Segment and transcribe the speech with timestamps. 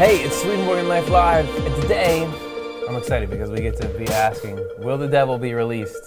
[0.00, 2.24] Hey, it's Swedenborg and Life Live, and today
[2.88, 6.02] I'm excited because we get to be asking, will the devil be released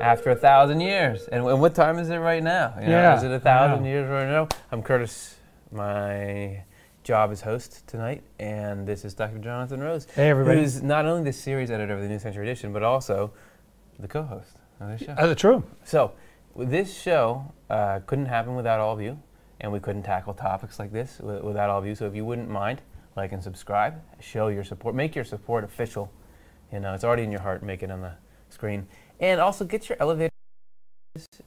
[0.00, 1.28] after a thousand years?
[1.28, 2.72] And, and what time is it right now?
[2.80, 3.90] You know, Yeah, Is it a thousand know.
[3.90, 4.48] years right now?
[4.72, 5.36] I'm Curtis.
[5.70, 6.62] My
[7.04, 9.36] job is host tonight, and this is Dr.
[9.40, 10.60] Jonathan Rose, Hey, everybody.
[10.60, 13.30] who's not only the series editor of the New Century Edition, but also
[13.98, 15.12] the co-host of this show.
[15.12, 15.62] Uh, true.
[15.84, 16.12] So,
[16.56, 19.20] this show uh, couldn't happen without all of you,
[19.60, 21.94] and we couldn't tackle topics like this wi- without all of you.
[21.94, 22.80] So, if you wouldn't mind,
[23.18, 26.10] like and subscribe, show your support, make your support official.
[26.72, 27.62] You know, it's already in your heart.
[27.62, 28.12] Make it on the
[28.48, 28.86] screen,
[29.20, 30.30] and also get your elevator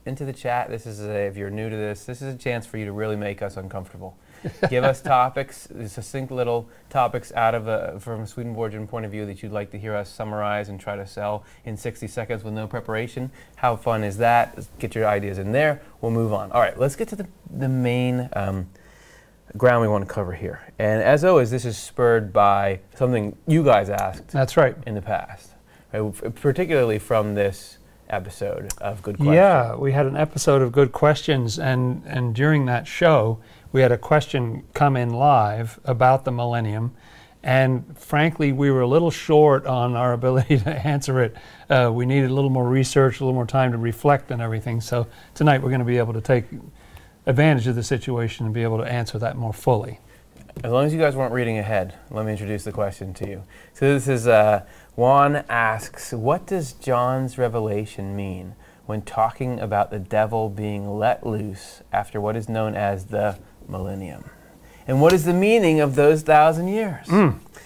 [0.05, 0.69] into the chat.
[0.69, 2.91] This is a, if you're new to this, this is a chance for you to
[2.91, 4.17] really make us uncomfortable.
[4.69, 9.25] Give us topics, succinct little topics out of a, from a Swedenborgian point of view
[9.27, 12.53] that you'd like to hear us summarize and try to sell in 60 seconds with
[12.53, 13.31] no preparation.
[13.55, 14.67] How fun is that?
[14.79, 15.81] Get your ideas in there.
[16.01, 16.51] We'll move on.
[16.51, 18.69] All right, let's get to the, the main um,
[19.57, 20.61] ground we want to cover here.
[20.79, 24.75] And as always, this is spurred by something you guys asked That's right.
[24.85, 25.51] in the past,
[25.93, 26.35] right?
[26.35, 27.77] Particularly from this
[28.09, 29.35] episode of Good Questions.
[29.35, 33.39] Yeah, we had an episode of Good Questions, and, and during that show,
[33.71, 36.93] we had a question come in live about the millennium.
[37.43, 41.35] And frankly, we were a little short on our ability to answer it.
[41.69, 44.81] Uh, we needed a little more research, a little more time to reflect and everything.
[44.81, 46.45] So tonight, we're going to be able to take
[47.25, 49.99] advantage of the situation and be able to answer that more fully.
[50.63, 53.43] As long as you guys weren't reading ahead, let me introduce the question to you.
[53.73, 58.55] So this is uh, Juan asks, what does John's revelation mean
[58.85, 64.29] when talking about the devil being let loose after what is known as the millennium?
[64.87, 67.07] And what is the meaning of those thousand years?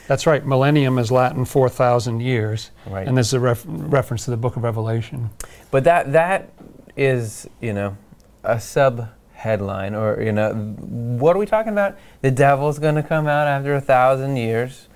[0.08, 0.46] That's right.
[0.46, 2.70] Millennium is Latin 4,000 years.
[2.86, 3.08] Right.
[3.08, 5.32] And this is a ref- reference to the book of Revelation.
[5.72, 6.52] But that that
[6.96, 7.98] is, you know,
[8.44, 11.98] a sub headline or you know, what are we talking about?
[12.22, 14.88] The devil's going to come out after a thousand years,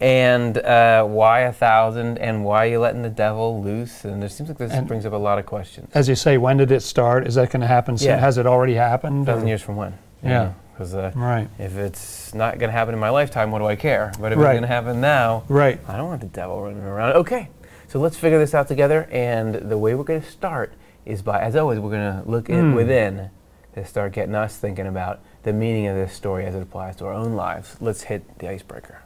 [0.00, 2.18] and uh, why a thousand?
[2.18, 4.04] And why are you letting the devil loose?
[4.04, 5.90] And it seems like this And- brings up a lot of questions.
[5.94, 7.26] As you say, when did it start?
[7.26, 8.08] Is that going to happen soon?
[8.08, 8.18] Yeah.
[8.18, 9.22] Has it already happened?
[9.22, 9.94] A thousand or- years from when?
[10.22, 10.52] Yeah.
[10.72, 11.48] Because uh, Right.
[11.60, 14.10] if it's not going to happen in my lifetime, what do I care?
[14.20, 14.46] But if Right.
[14.50, 15.78] it's going to happen now, Right.
[15.86, 17.12] I don't want the devil running around.
[17.14, 17.48] Okay,
[17.86, 19.06] so let's figure this out together.
[19.12, 20.72] And the way we're going to start
[21.06, 22.74] is by, as always, we're going to look at Hmm.
[22.74, 23.30] within
[23.74, 27.06] to start getting us thinking about the meaning of this story as it applies to
[27.06, 27.76] our own lives.
[27.80, 29.02] Let's hit the icebreaker.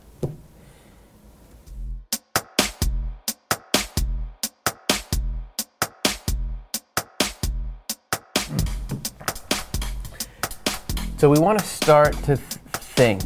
[11.18, 13.22] So we want to start to th- think.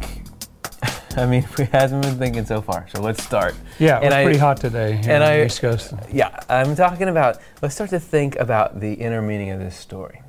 [1.17, 3.55] I mean, we haven't been thinking so far, so let's start.
[3.79, 5.93] Yeah, And was I- pretty hot today here and I- East Coast.
[6.11, 7.39] Yeah, I'm talking about.
[7.61, 10.21] Let's start to think about the inner meaning of this story,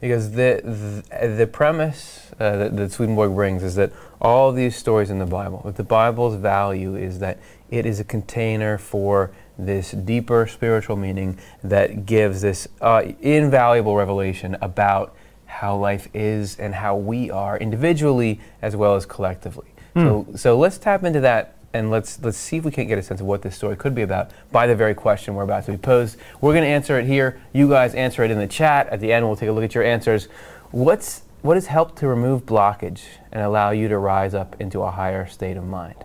[0.00, 5.10] because the the, the premise uh, that, that Swedenborg brings is that all these stories
[5.10, 7.38] in the Bible, that the Bible's value is that
[7.70, 14.56] it is a container for this deeper spiritual meaning that gives this uh, invaluable revelation
[14.60, 15.14] about
[15.46, 19.68] how life is and how we are individually as well as collectively.
[19.94, 23.02] So, so let's tap into that and let's let's see if we can't get a
[23.02, 25.72] sense of what this story could be about by the very question we're about to
[25.72, 26.16] be posed.
[26.40, 27.40] We're going to answer it here.
[27.52, 28.88] You guys answer it in the chat.
[28.88, 30.28] At the end, we'll take a look at your answers.
[30.70, 34.90] What's what has helped to remove blockage and allow you to rise up into a
[34.90, 35.96] higher state of mind?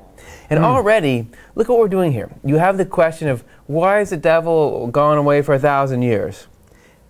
[0.50, 0.66] And hmm.
[0.66, 2.30] already, look what we're doing here.
[2.44, 6.48] You have the question of why is the devil gone away for a thousand years?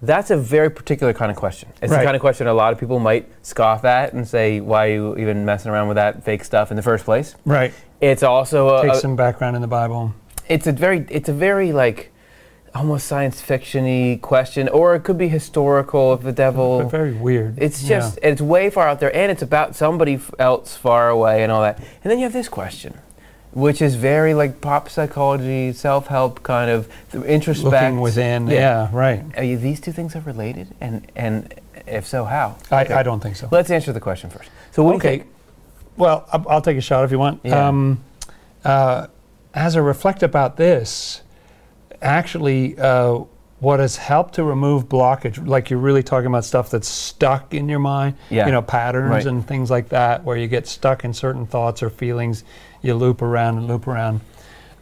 [0.02, 1.70] That's a very particular kind of question.
[1.82, 4.88] It's the kind of question a lot of people might scoff at and say, why
[4.88, 7.36] are you even messing around with that fake stuff in the first place?
[7.44, 7.74] Right.
[8.02, 10.14] It's also a, Take a- some background in the Bible.
[10.48, 12.12] it's a very it's a very like
[12.76, 16.80] almost science fiction-y question or it could be historical of the devil.
[16.84, 17.58] But very weird.
[17.58, 18.00] It's Yeah.
[18.00, 21.52] just it's way far out there and it's about somebody f- else far away and
[21.52, 21.78] all that.
[22.04, 22.94] And then you have this question
[23.52, 27.64] which is very like pop psychology, self-help kind of th- introspect.
[27.72, 28.48] looking within.
[28.48, 29.24] Yeah, right.
[29.36, 30.68] Are you, these two things are related?
[30.80, 31.56] And and
[31.88, 32.58] if so, how?
[32.70, 32.94] I, Okay.
[32.94, 33.48] I don't think so.
[33.52, 34.52] Let's answer the question first.
[34.72, 35.24] So what do okay.
[36.00, 37.42] Well, I'll, I'll take a shot if you want.
[37.44, 37.68] Yeah.
[37.68, 38.04] Um,
[38.66, 39.08] uh,
[39.54, 41.22] as I reflect about this,
[42.02, 43.20] actually, uh,
[43.60, 47.68] what has helped to remove blockage, like you're really talking about stuff that's stuck in
[47.68, 48.46] your mind, Yeah.
[48.46, 49.26] you know, patterns Right.
[49.26, 52.46] and things like that, where you get stuck in certain thoughts or feelings,
[52.82, 54.22] you loop around and loop around.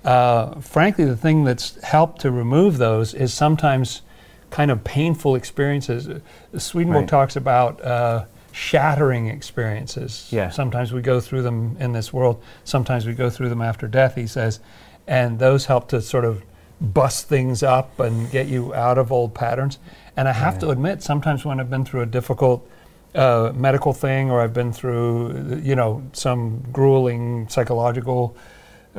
[0.06, 4.04] Uh, frankly, the thing that's helped to remove those is sometimes
[4.52, 6.08] kind of painful experiences.
[6.08, 6.20] Uh,
[6.60, 7.10] Swedenborg Right.
[7.10, 8.26] talks about uh,
[8.58, 10.28] shattering experiences.
[10.32, 10.50] Yeah.
[10.50, 12.42] Sometimes we go through them in this world.
[12.64, 14.16] Sometimes we go through them after death.
[14.16, 14.60] He says,
[15.06, 16.44] and those help to sort of
[16.82, 19.78] bust things up and get you out of old patterns.
[20.16, 20.60] And I have Yeah.
[20.62, 22.68] to admit, sometimes when I've been through a difficult
[23.14, 28.36] uh, medical thing or I've been through, you know, some grueling psychological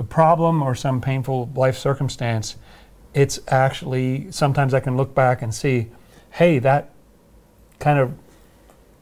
[0.08, 2.56] problem or some painful life circumstance,
[3.12, 5.88] it's actually sometimes I can look back and see,
[6.30, 6.90] hey, that
[7.80, 8.12] kind of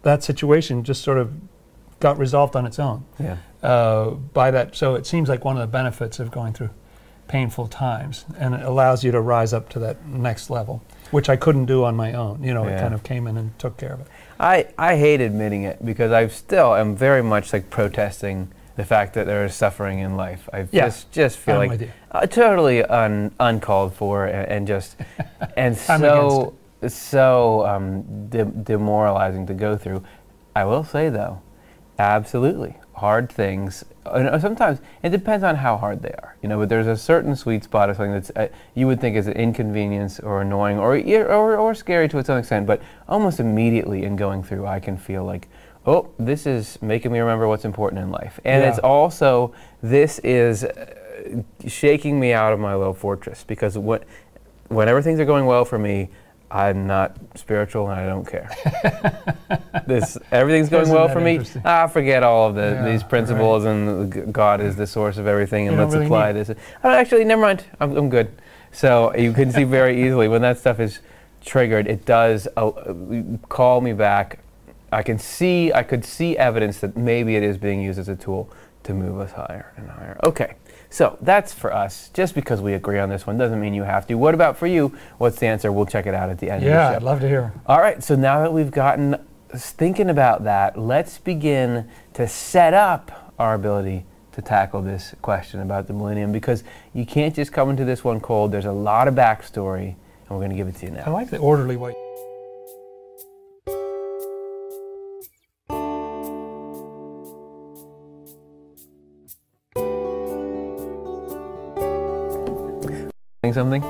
[0.06, 1.32] that situation just sort of
[2.00, 3.37] got resolved on its own Yeah.
[3.62, 4.76] uh, by that.
[4.76, 6.70] So it seems like one of the benefits of going through
[7.29, 10.81] painful times, and it allows you to rise up to that next level,
[11.11, 12.41] which I couldn't do on my own.
[12.44, 14.06] You know, it kind of came in and took care of it.
[14.38, 19.14] I, I hate admitting it because I still am very much like protesting the fact
[19.14, 20.49] that there is suffering in life.
[20.53, 24.97] I Yeah, just just feel I'm like uh, totally un, uncalled for and, and just
[25.56, 26.55] and so
[26.87, 30.02] so um, de- demoralizing to go through.
[30.55, 31.43] I will say though,
[31.99, 33.84] absolutely hard things.
[34.06, 36.58] And sometimes it depends on how hard they are, you know.
[36.58, 39.34] But there's a certain sweet spot of something that's uh, you would think is an
[39.34, 40.96] inconvenience or annoying or,
[41.26, 45.25] or or scary to some extent, but almost immediately in going through, I can feel
[45.25, 45.49] like,
[45.87, 48.69] oh, this is making me remember what's important in life, and Yeah.
[48.70, 49.52] it's also
[49.82, 50.87] this is uh,
[51.67, 54.05] shaking me out of my little fortress because what
[54.69, 56.08] whenever things are going well for me,
[56.50, 58.48] I'm not spiritual and I don't care.
[59.87, 61.40] this everything's going Isn't well for me.
[61.64, 65.26] I Ah, forget all of the, Yeah, these principles and God is the source of
[65.26, 66.58] everything, and You let's really apply need- this.
[66.84, 67.64] Oh, actually, never mind.
[67.81, 68.31] I'm, I'm good.
[68.72, 71.00] So you can see very easily when that stuff is
[71.44, 72.70] triggered, it does uh,
[73.48, 74.38] call me back.
[74.93, 78.16] I can see, I could see evidence that maybe it is being used as a
[78.16, 78.48] tool
[78.84, 80.16] to move us higher and higher.
[80.25, 80.54] Okay,
[80.91, 82.11] so that's for us.
[82.15, 84.15] Just because we agree on this one doesn't mean you have to.
[84.15, 84.97] What about for you?
[85.19, 85.73] What's the answer?
[85.73, 87.53] We'll check it out at the end Yeah, of I'd love to hear.
[87.67, 89.17] All right, so now that we've gotten
[89.50, 95.87] thinking about that, let's begin to set up our ability to tackle this question about
[95.87, 96.62] the millennium because
[96.93, 98.53] you can't just come into this one cold.
[98.53, 101.05] There's a lot of backstory, and we're going to give it to you now.
[101.06, 101.94] I like the orderly way.
[113.52, 113.82] Something?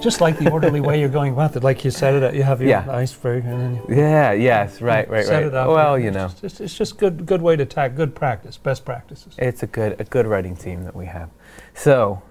[0.00, 2.44] Just like the orderly way you're going about it, like you set it up, you
[2.44, 2.84] have your Yeah.
[2.88, 5.46] iceberg, and then Yeah, yes, right, right, set right.
[5.46, 5.68] it up.
[5.68, 8.56] Well, you it's know, just- it's, it's just good, good way to tack, good practice,
[8.56, 9.34] best practices.
[9.38, 11.30] it's a good, a good writing team that we have.
[11.74, 12.22] So,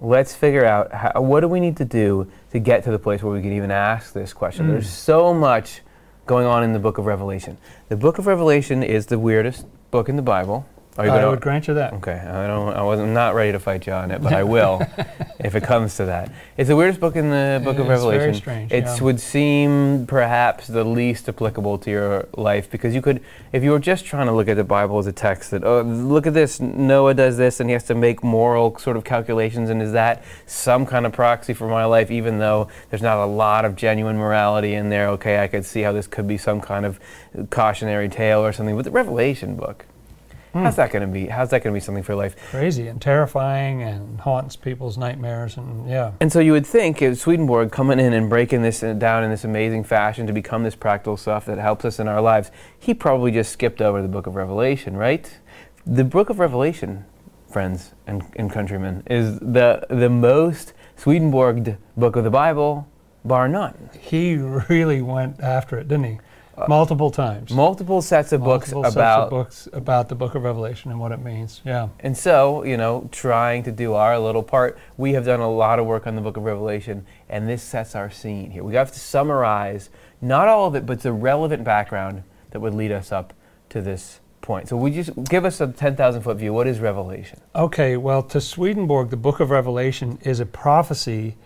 [0.00, 3.22] let's figure out how, what do we need to do to get to the place
[3.22, 4.66] where we can even ask this question.
[4.66, 4.70] Mm.
[4.70, 5.82] There's so much
[6.24, 7.58] going on in the book of Revelation.
[7.90, 10.64] The book of Revelation is the weirdest book in the Bible.
[11.00, 11.92] Are you I gonna- would grant you that.
[11.94, 12.74] Okay, I don't.
[12.74, 14.80] I wasn't not ready to fight you on it, but I will
[15.40, 16.30] if it comes to that.
[16.56, 18.34] It's the weirdest book in the Book of It's very Revelation.
[18.34, 19.00] strange, It yeah.
[19.02, 23.78] would seem perhaps the least applicable to your life because you could, if you were
[23.78, 26.60] just trying to look at the Bible as a text that, oh, look at this,
[26.60, 30.22] Noah does this, and he has to make moral sort of calculations, and is that
[30.46, 34.16] some kind of proxy for my life, even though there's not a lot of genuine
[34.18, 35.08] morality in there?
[35.08, 37.00] Okay, I could see how this could be some kind of
[37.48, 38.76] cautionary tale or something.
[38.76, 39.86] But the Revelation book.
[40.52, 40.64] Hmm.
[40.64, 41.26] How's that going to be?
[41.26, 42.34] How's that going to be something for life?
[42.50, 46.12] Crazy and terrifying and haunts people's nightmares, and yeah.
[46.20, 49.30] And so you would think if Swedenborg coming in and breaking this uh, down in
[49.30, 52.94] this amazing fashion to become this practical stuff that helps us in our lives, he
[52.94, 55.38] probably just skipped over the book of Revelation, right?
[55.86, 57.04] The book of Revelation,
[57.48, 62.88] friends and, and countrymen, is the, the most Swedenborged book of the Bible,
[63.24, 63.90] bar none.
[63.98, 64.36] He
[64.68, 66.18] really went after it, didn't he?
[66.68, 67.50] Multiple times.
[67.50, 71.12] Multiple sets of books sets about of books about the Book of Revelation and what
[71.12, 71.60] it means.
[71.64, 71.88] Yeah.
[72.00, 75.78] And so, you know, trying to do our little part, we have done a lot
[75.78, 78.64] of work on the book of Revelation, and this sets our scene here.
[78.64, 79.90] We have to summarize
[80.20, 83.32] not all of it, but the relevant background that would lead us up
[83.70, 84.68] to this point.
[84.68, 86.52] So, would you give us a 10,000 foot view?
[86.52, 87.40] What is Revelation?
[87.54, 91.36] Okay, well, to Swedenborg, the Book of Revelation is a prophecy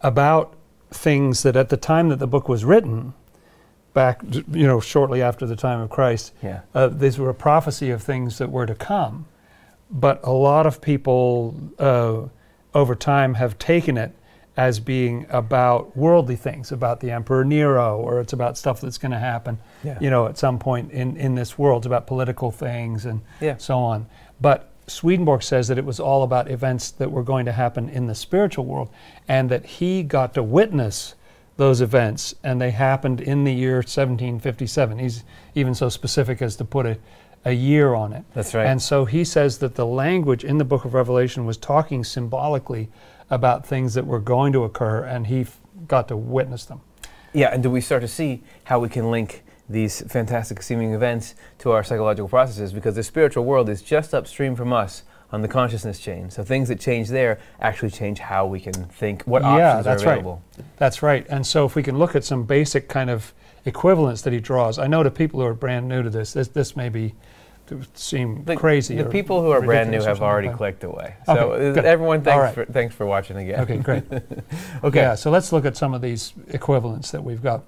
[0.00, 0.54] about
[0.90, 3.14] things that at the time that the book was written,
[3.94, 6.60] back, you know, shortly after the time of Christ, Yeah.
[6.74, 9.26] uh, these were a prophecy of things that were to come.
[9.90, 12.22] But a lot of people uh,
[12.74, 14.12] over time have taken it
[14.56, 19.12] as being about worldly things, about the Emperor Nero, or it's about stuff that's going
[19.12, 19.98] to happen, Yeah.
[20.00, 21.82] you know, at some point in, in this world.
[21.82, 23.56] It's about political things and Yeah.
[23.58, 24.06] so on.
[24.40, 28.06] But Swedenborg says that it was all about events that were going to happen in
[28.08, 28.88] the spiritual world,
[29.28, 31.14] and that he got to witness
[31.56, 34.98] those events, and they happened in the year 1757.
[34.98, 36.98] He's even so specific as to put a,
[37.44, 38.24] a year on it.
[38.34, 38.66] That's right.
[38.66, 42.88] And so he says that the language in the book of Revelation was talking symbolically
[43.30, 46.80] about things that were going to occur, and he f- got to witness them.
[47.32, 51.34] Yeah, and do we start to see how we can link these fantastic seeming events
[51.58, 52.72] to our psychological processes?
[52.72, 56.30] Because the spiritual world is just upstream from us on the consciousness chain.
[56.30, 59.48] So things that change there actually change how we can think, what Yeah,
[59.78, 60.12] options that's are right.
[60.18, 60.42] available.
[60.76, 61.26] That's right.
[61.28, 63.32] And so if we can look at some basic kind of
[63.64, 64.78] equivalence that he draws.
[64.78, 67.14] I know to people who are brand new to this, this, this may be
[67.94, 68.96] seem The, crazy.
[68.96, 71.14] the people who are brand new have already like clicked away.
[71.26, 71.84] So uh, good.
[71.84, 72.54] everyone, thanks right.
[72.54, 73.60] for thanks for watching again.
[73.60, 74.04] Okay, great.
[74.84, 75.00] okay.
[75.00, 77.64] Yeah, so let's look at some of these equivalents that we've got.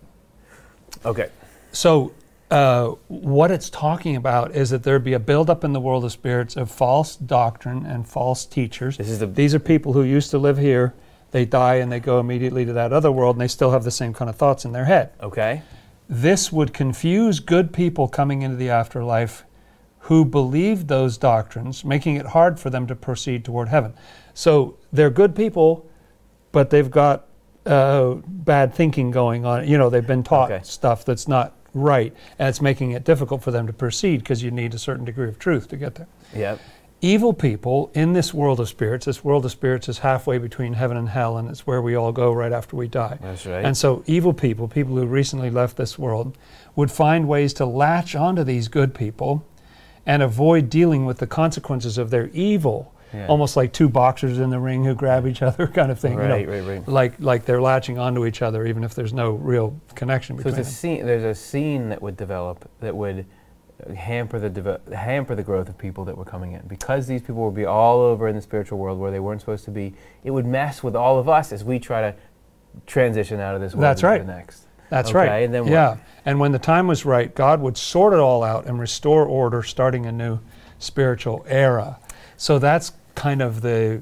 [1.05, 1.31] Okay.
[1.73, 2.13] So,
[2.51, 6.13] uh, what it's talking about is that there'd be a buildup in the world of
[6.13, 8.97] spirits of false doctrine and false teachers.
[8.99, 10.95] This is the These are people who used to live here.
[11.31, 13.91] They die and they go immediately to that other world, and they still have the
[13.91, 15.11] same kind of thoughts in their head.
[15.21, 15.63] okay.
[16.07, 19.45] This would confuse good people coming into the afterlife
[20.01, 23.95] who believed those doctrines, making it hard for them to proceed toward heaven.
[24.35, 25.89] So they're good people,
[26.53, 27.27] but they've got
[27.65, 29.67] uh, bad thinking going on.
[29.67, 30.63] You know, they've been taught Okay.
[30.63, 34.51] stuff that's not right, and it's making it difficult for them to proceed because you
[34.51, 36.09] need a certain degree of truth to get there.
[36.35, 36.61] Yep.
[37.01, 40.97] Evil people in this world of spirits, this world of spirits is halfway between heaven
[40.97, 43.19] and hell, and it's where we all go right after we die.
[43.21, 43.63] That's right.
[43.63, 46.39] And so, evil people, people who recently left this world,
[46.77, 49.45] would find ways to latch onto these good people
[50.07, 52.94] and avoid dealing with the consequences of their evil.
[53.15, 53.27] Yeah.
[53.29, 56.15] Almost like two boxers in the ring who grab each other, kind of thing.
[56.15, 56.29] you know.
[56.35, 56.89] Right, right, right.
[56.89, 60.61] Like, like they're latching onto each other, even if there's no real connection So between
[60.61, 60.73] it's a them.
[60.99, 61.07] scene.
[61.07, 63.25] There's a scene that would develop that would
[63.97, 67.57] hamper the hamper the growth of people that were coming in because these people would
[67.57, 69.95] be all over in the spiritual world where they weren't supposed to be.
[70.25, 72.15] It would mess with all of us as we try to
[72.87, 74.19] transition out of this world That's right.
[74.19, 74.67] the next.
[74.91, 75.43] That's Okay, right.
[75.45, 75.73] and then what?
[75.73, 75.97] yeah.
[76.25, 79.63] And when the time was right, God would sort it all out and restore order,
[79.63, 80.39] starting a new
[80.79, 81.99] spiritual era.
[82.37, 84.01] So that's kind of the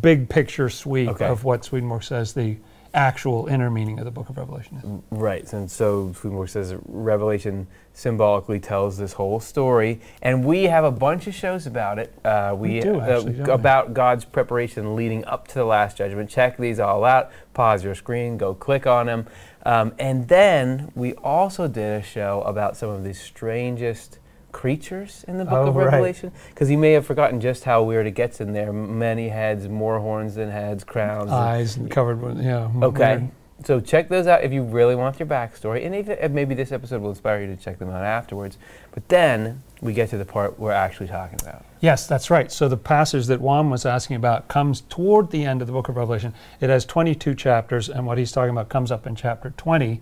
[0.00, 1.26] big picture sweep Okay.
[1.26, 2.56] of what Swedenborg says the
[2.94, 5.18] actual inner meaning of the book of Revelation is.
[5.18, 10.92] Right, and so Swedenborg says Revelation symbolically tells this whole story, and we have a
[10.92, 12.14] bunch of shows about it.
[12.24, 13.52] Uh, We do, actually, don't we?
[13.52, 16.30] about God's preparation leading up to the Last Judgment.
[16.30, 17.32] Check these all out.
[17.52, 19.26] Pause your screen, go click on them,
[19.66, 24.18] um, and then we also did a show about some of the strangest
[24.54, 25.76] creatures in the oh, Book Oh, of.
[25.76, 26.32] Revelation.
[26.48, 28.72] Because you may have forgotten just how weird it gets in there.
[28.72, 31.30] Many heads, more horns than heads, crowns.
[31.30, 32.70] Eyes and covered with, yeah.
[32.82, 33.18] Okay.
[33.18, 33.30] weird.
[33.64, 37.00] So check those out if you really want your backstory, and even maybe this episode
[37.02, 38.58] will inspire you to check them out afterwards.
[38.92, 41.64] But then we get to the part we're actually talking about.
[41.80, 42.50] Yes, that's right.
[42.50, 45.88] So the passage that Juan was asking about comes toward the end of the book
[45.88, 46.34] of Revelation.
[46.60, 50.00] It has 22 chapters, and what he's talking about comes up in chapter 20.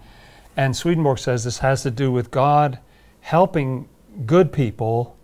[0.56, 2.78] And Swedenborg says this has to do with God
[3.20, 3.88] helping
[4.26, 5.16] good people.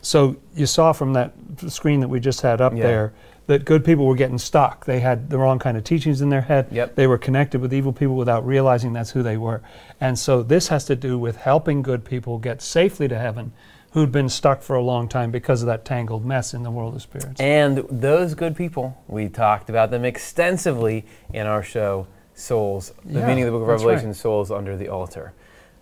[0.00, 1.32] So you saw from that
[1.68, 2.82] screen that we just had up Yeah.
[2.82, 3.12] there
[3.48, 4.84] that good people were getting stuck.
[4.84, 6.66] They had the wrong kind of teachings in their head.
[6.70, 6.96] Yep.
[6.96, 9.62] They were connected with evil people without realizing that's who they were.
[10.00, 13.52] And so this has to do with helping good people get safely to heaven
[13.92, 16.94] who'd been stuck for a long time because of that tangled mess in the world
[16.94, 17.40] of spirits.
[17.40, 23.26] And those good people, we talked about them extensively in our show, Souls, the Yeah,
[23.26, 23.92] meaning of the Book of that's right.
[23.92, 25.32] Revelation, Souls Under the Altar.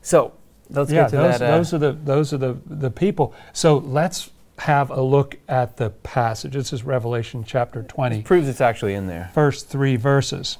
[0.03, 0.33] So
[0.71, 1.51] let's yeah, get to those, that.
[1.51, 3.35] uh, those are the those are the the people.
[3.53, 6.55] So let's have a look at the passage.
[6.55, 8.23] This is Revelation chapter 20.
[8.23, 9.31] proves it's actually in there.
[9.35, 10.59] first three verses.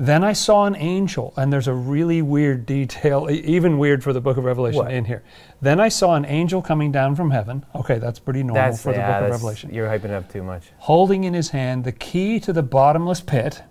[0.00, 4.20] Then I saw an angel, and there's a really weird detail, even weird for the
[4.20, 4.92] book of Revelation What?
[4.92, 5.24] in here.
[5.60, 7.66] Then I saw an angel coming down from heaven.
[7.74, 9.74] Okay, that's pretty normal That's for the yeah, book of Revelation.
[9.74, 10.68] You're hyping up too much.
[10.78, 13.62] Holding in his hand the key to the bottomless pit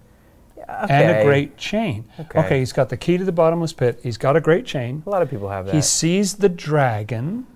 [0.67, 2.05] and a great chain.
[2.36, 2.59] Okay.
[2.59, 4.00] he's got the key to the bottomless pit.
[4.03, 5.03] He's got a great chain.
[5.05, 5.75] A lot of people have that.
[5.75, 7.47] He sees the dragon.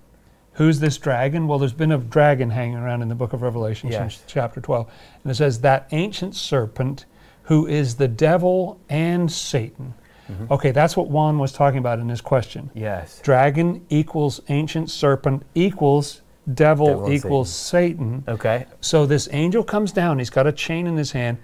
[0.53, 1.47] Who's this dragon?
[1.47, 4.15] Well, there's been a dragon hanging around in the book of Revelation Yes.
[4.15, 4.89] since chapter 12.
[5.23, 7.05] And it says, That ancient serpent
[7.43, 9.93] who is the devil and Satan.
[10.29, 10.53] Mm-hmm.
[10.53, 12.69] Okay, that's what Juan was talking about in his question.
[12.73, 13.19] yes.
[13.21, 16.21] Dragon equals ancient serpent equals
[16.53, 18.23] devil, Devil equals Satan.
[18.27, 18.65] Okay.
[18.81, 21.37] So this angel comes down, he's got a chain in his hand,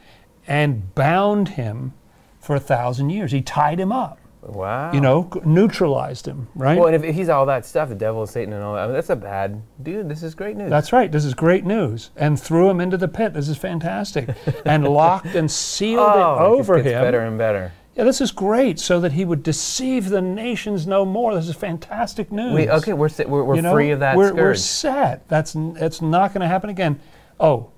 [0.47, 1.93] and bound him
[2.39, 3.31] for a thousand years.
[3.31, 4.93] He tied him up, Wow.
[4.93, 6.77] you know, neutralized him, right?
[6.77, 8.93] Well, and if he's all that stuff, the devil, Satan, and all that, I mean,
[8.93, 10.07] that's a bad dude.
[10.07, 10.69] This is great news.
[10.69, 11.11] That's right.
[11.11, 12.11] This is great news.
[12.15, 13.33] And threw him into the pit.
[13.33, 14.29] This is fantastic.
[14.65, 17.01] and locked and sealed oh, it it over just gets him.
[17.03, 17.73] better and better.
[17.95, 21.33] Yeah, this is great, so that he would deceive the nations no more.
[21.33, 22.53] This is fantastic news.
[22.53, 25.27] We, okay, we're, we're, we're You know, free of that we're, we're set.
[25.27, 26.99] That's it's not going to happen again.
[27.39, 27.71] Oh,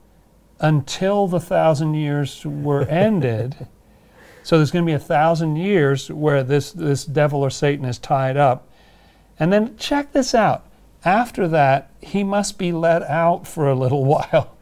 [0.60, 3.68] until the thousand years were ended.
[4.44, 7.98] so there's going to be a thousand years where this this devil or Satan is
[7.98, 8.68] tied up,
[9.39, 10.66] and then check this out.
[11.06, 14.56] After that, he must be let out for a little while.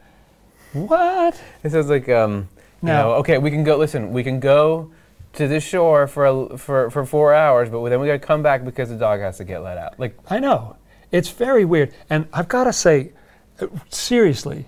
[0.72, 1.40] What?
[1.64, 2.48] It sounds like, um,
[2.82, 4.90] you Now- know, okay, we can go, listen, we can go
[5.32, 8.42] to the shore for, a, for, for four hours, but then we got to come
[8.42, 9.98] back because the dog has to get let out.
[9.98, 10.76] Like, I know.
[11.10, 11.92] It's very weird.
[12.10, 13.12] And I've got to say,
[13.60, 14.66] uh, seriously,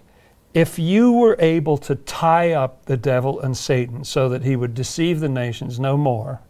[0.52, 4.74] if you were able to tie up the devil and Satan so that he would
[4.74, 6.40] deceive the nations no more,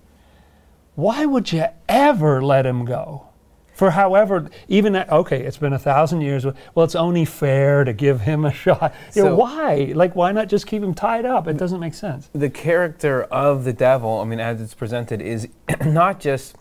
[0.94, 3.26] why would you ever let him go?
[3.74, 6.44] For however, even that, okay, it's been a thousand years.
[6.44, 8.94] Well, it's only fair to give him a shot.
[9.14, 9.92] You know, why?
[9.94, 11.48] Like, why not just keep him tied up?
[11.48, 12.28] It doesn't make sense.
[12.34, 15.48] the character of the devil, I mean, as it's presented, is
[15.86, 16.56] not just,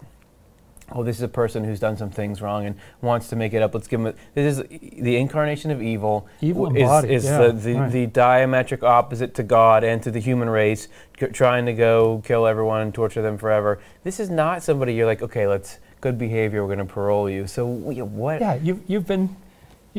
[0.91, 3.61] oh, this is a person who's done some things wrong and wants to make it
[3.61, 3.73] up.
[3.73, 4.07] Let's give him.
[4.07, 6.27] A, this is the incarnation of evil.
[6.41, 7.91] Evil is, embodied, is yeah, the, the, right.
[7.91, 10.87] the diametric opposite to God and to the human race,
[11.19, 13.79] c- trying to go kill everyone and torture them forever.
[14.03, 16.61] This is not somebody you're like, okay, let's good behavior.
[16.65, 17.47] We're going to parole you.
[17.47, 18.41] So what?
[18.41, 19.35] Yeah, you've, you've been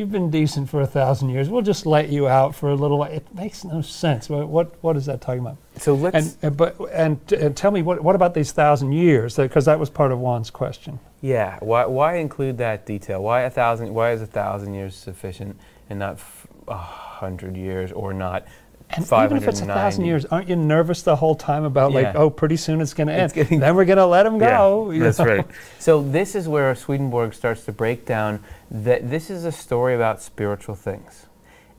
[0.01, 1.49] you've been decent for a thousand years.
[1.49, 3.13] We'll just let you out for a little while.
[3.13, 4.29] It makes no sense.
[4.29, 5.59] What what, what is that talking about?
[5.77, 6.39] So let's.
[6.43, 9.37] And but and, and tell me what what about these thousand years?
[9.37, 10.99] Because that was part of Juan's question.
[11.21, 11.59] Yeah.
[11.61, 13.23] Why, why include that detail?
[13.23, 13.93] Why a thousand?
[13.95, 18.47] Why is a thousand years sufficient and not f- a hundred years or not
[18.93, 22.15] And even if it's a thousand years, aren't you nervous the whole time about like,
[22.15, 23.33] oh, pretty soon it's going to end.
[23.33, 24.91] Getting- then we're going to let him go.
[24.91, 25.27] you that's know?
[25.27, 25.47] right.
[25.79, 30.21] So this is where Swedenborg starts to break down that this is a story about
[30.21, 31.27] spiritual things,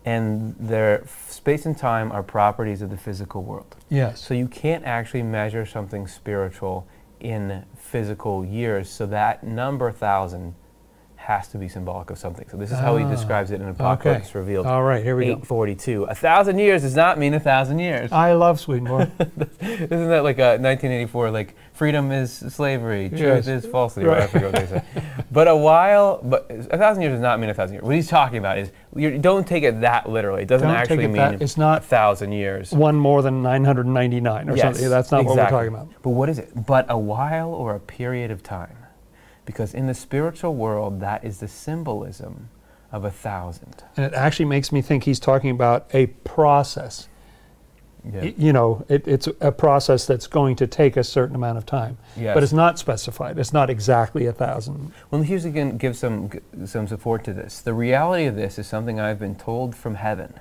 [0.05, 3.75] and their space and time are properties of the physical world.
[3.89, 4.21] Yes.
[4.25, 6.87] So you can't actually measure something spiritual
[7.19, 8.89] in physical years.
[8.89, 10.55] So that number thousand
[11.37, 12.47] has to be symbolic of something.
[12.49, 14.39] So this is how he Ah, describes it in Apocalypse okay.
[14.39, 14.65] Revealed.
[14.67, 15.31] All right, here we go.
[15.31, 16.03] 842.
[16.05, 18.11] A thousand years does not mean a thousand years.
[18.11, 19.09] I love Swedenborg.
[19.61, 21.31] Isn't that like a 1984?
[21.31, 23.47] Like freedom is slavery, truth Yes.
[23.47, 24.05] is falsity.
[24.07, 24.29] or I Right.
[24.29, 24.83] forget what they say.
[25.31, 27.85] But a while, but a thousand years does not mean a thousand years.
[27.85, 30.41] What he's talking about is you don't take it that literally.
[30.41, 32.73] It doesn't Don't actually it mean that- it's a not thousand years.
[32.73, 34.89] one more than 999 or Yes, something.
[34.89, 35.87] That's not what we're talking about.
[36.01, 36.49] But what is it?
[36.65, 38.75] But a while or a period of time.
[39.45, 42.49] Because in the spiritual world, that is the symbolism
[42.91, 43.83] of a thousand.
[43.97, 47.07] And it actually makes me think he's talking about a process.
[48.05, 48.21] Yeah.
[48.21, 51.65] Y- You know, it, it's a process that's going to take a certain amount of
[51.65, 51.97] time.
[52.17, 52.33] Yes.
[52.33, 53.37] But it's not specified.
[53.39, 54.91] It's not exactly a thousand.
[55.09, 56.29] Well, here's again give some
[56.65, 57.61] some support to this.
[57.61, 60.39] The reality of this is something I've been told from heaven,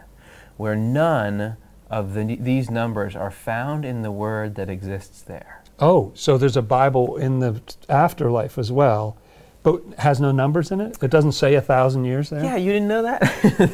[0.56, 1.56] where none
[1.90, 5.59] of the, these numbers are found in the word that exists there.
[5.80, 9.16] Oh, so there's a Bible in the afterlife as well,
[9.62, 11.02] but has no numbers in it?
[11.02, 12.42] It doesn't say a thousand years there?
[12.42, 13.20] Yeah, you didn't know that.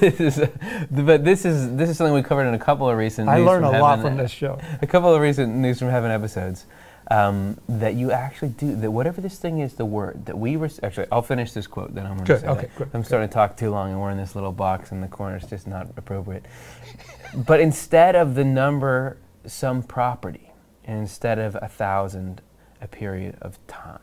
[0.00, 0.48] this is,
[0.90, 3.28] but this is this is something we covered in a couple of recent.
[3.28, 4.58] I News learn a from lot from this show.
[4.82, 6.66] A couple of recent news from heaven episodes.
[7.08, 10.68] Um, that you actually do that whatever this thing is the word that we were
[10.82, 12.74] actually I'll finish this quote then I'm going to say okay, that.
[12.74, 13.06] good, I'm good.
[13.06, 15.46] starting to talk too long and we're in this little box in the corner it's
[15.46, 16.44] just not appropriate
[17.32, 20.45] but instead of the number some property
[20.86, 22.40] and instead of a thousand
[22.80, 24.00] a period of time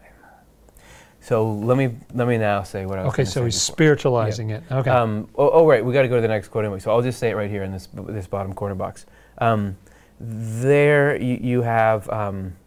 [1.24, 3.76] so let me let me now say what I was Okay, so he's before.
[3.76, 4.62] spiritualizing it.
[4.69, 4.89] Okay.
[4.89, 5.84] Um, oh, oh, right.
[5.84, 6.80] We got to go to the next quote anyway.
[6.80, 9.06] So I'll just say it right here in this this bottom corner box.
[9.38, 9.78] Um,
[10.19, 12.58] there you, you have um,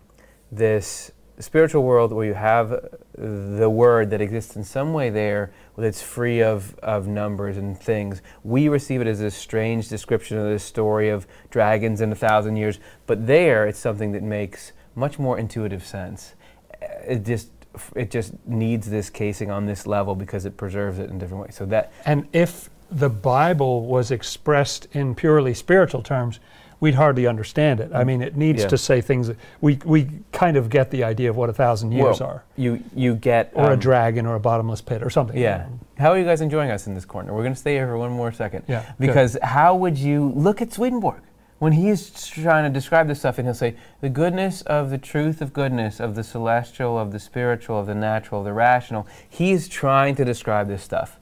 [0.50, 2.82] this spiritual world where you have
[3.14, 8.22] the word that exists in some way there that's free of, of numbers and things.
[8.44, 12.56] We receive it as a strange description of this story of dragons in a thousand
[12.56, 16.34] years, but there it's something that makes much more intuitive sense.
[16.82, 17.50] Uh, It just
[17.94, 21.54] it just needs this casing on this level because it preserves it in different ways.
[21.54, 26.40] So that And if the Bible was expressed in purely spiritual terms,
[26.80, 27.90] we'd hardly understand it.
[27.94, 28.68] I mean, it needs Yeah.
[28.68, 31.92] to say things that we, we kind of get the idea of what a thousand
[31.92, 35.10] years well, are, You you get or a um, dragon, or a bottomless pit, or
[35.10, 35.36] something.
[35.36, 35.66] Yeah.
[35.98, 37.32] How are you guys enjoying us in this corner?
[37.32, 38.64] We're going to stay here for one more second.
[38.68, 38.94] Yeah, good.
[38.98, 41.22] Because how would you look at Swedenborg
[41.58, 45.40] when he's trying to describe this stuff and he'll say, the goodness of the truth
[45.40, 49.06] of goodness, of the celestial, of the spiritual, of the natural, of the rational.
[49.26, 51.18] He's trying to describe this stuff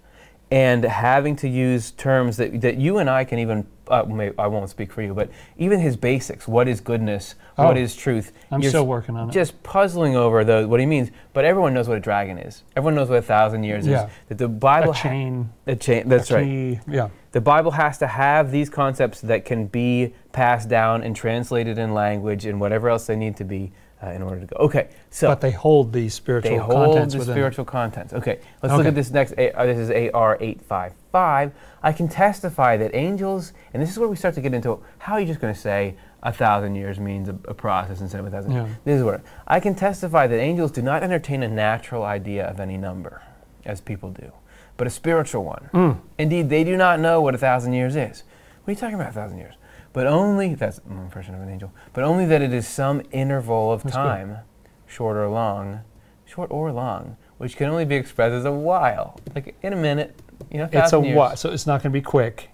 [0.51, 4.47] and having to use terms that, that you and I can even, uh, may, I
[4.47, 6.49] won't speak for you, but even his basics.
[6.49, 7.35] What is goodness?
[7.57, 8.33] What Oh, is truth?
[8.51, 9.33] I'm You're still working on it.
[9.33, 11.11] Just puzzling over the, what he means.
[11.33, 12.62] But everyone knows what a dragon is.
[12.77, 14.07] Everyone knows what a thousand years Yeah.
[14.07, 14.12] is.
[14.29, 15.51] That the Bible a ha- chain.
[15.66, 16.09] a chain.
[16.09, 16.44] That's a right.
[16.44, 17.09] key, Yeah.
[17.33, 21.92] The Bible has to have these concepts that can be passed down and translated in
[21.94, 23.73] language and whatever else they need to be
[24.05, 24.57] uh, in order to go.
[24.57, 27.35] Okay, so but they hold these spiritual they hold contents the within.
[27.35, 28.12] spiritual contents.
[28.12, 29.33] Okay, let's look at this next.
[29.33, 31.53] Uh, this is AR eight five five.
[31.83, 35.14] I can testify that angels, and this is where we start to get into how
[35.14, 38.27] are you just going to say a thousand years means a, a process instead of
[38.27, 38.53] a thousand.
[38.53, 38.69] Yeah.
[38.85, 42.61] This is where I can testify that angels do not entertain a natural idea of
[42.61, 43.23] any number,
[43.64, 44.33] as people do,
[44.77, 45.71] but a spiritual one.
[45.73, 46.01] Mm.
[46.19, 48.25] Indeed, they do not know what a thousand years is.
[48.64, 49.55] What are you talking about, a thousand years?
[49.94, 53.72] But only, that's my impression of an angel, but only that it is some interval
[53.72, 54.02] of That's good.
[54.02, 54.38] time,
[54.87, 55.80] short or long,
[56.26, 60.18] short or long, which can only be expressed as a while, like in a minute,
[60.50, 62.50] you know, It's a while, so it's not going to be quick.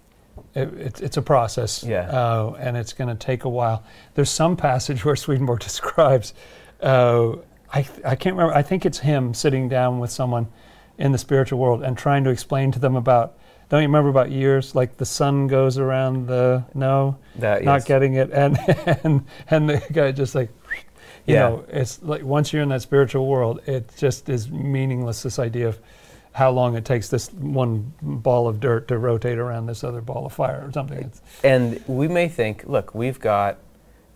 [0.54, 2.10] It, it's, it's a process, Yeah.
[2.10, 3.84] uh, and it's going to take a while.
[4.14, 6.34] There's some passage where Swedenborg describes
[6.82, 7.32] uh,
[7.72, 8.52] I, I can't remember.
[8.52, 10.48] I think it's him sitting down with someone
[10.98, 13.36] in the spiritual world and trying to explain to them about.
[13.70, 17.84] Don't you remember about years like the sun goes around the no, That, not yes.
[17.84, 18.58] getting it, and
[19.04, 20.50] and and the guy just like,
[21.26, 21.40] you Yeah.
[21.50, 25.22] know, it's like once you're in that spiritual world, it just is meaningless.
[25.22, 25.78] This idea of
[26.32, 30.26] how long it takes this one ball of dirt to rotate around this other ball
[30.26, 30.98] of fire or something.
[30.98, 33.58] It's, And we may think, look, we've got,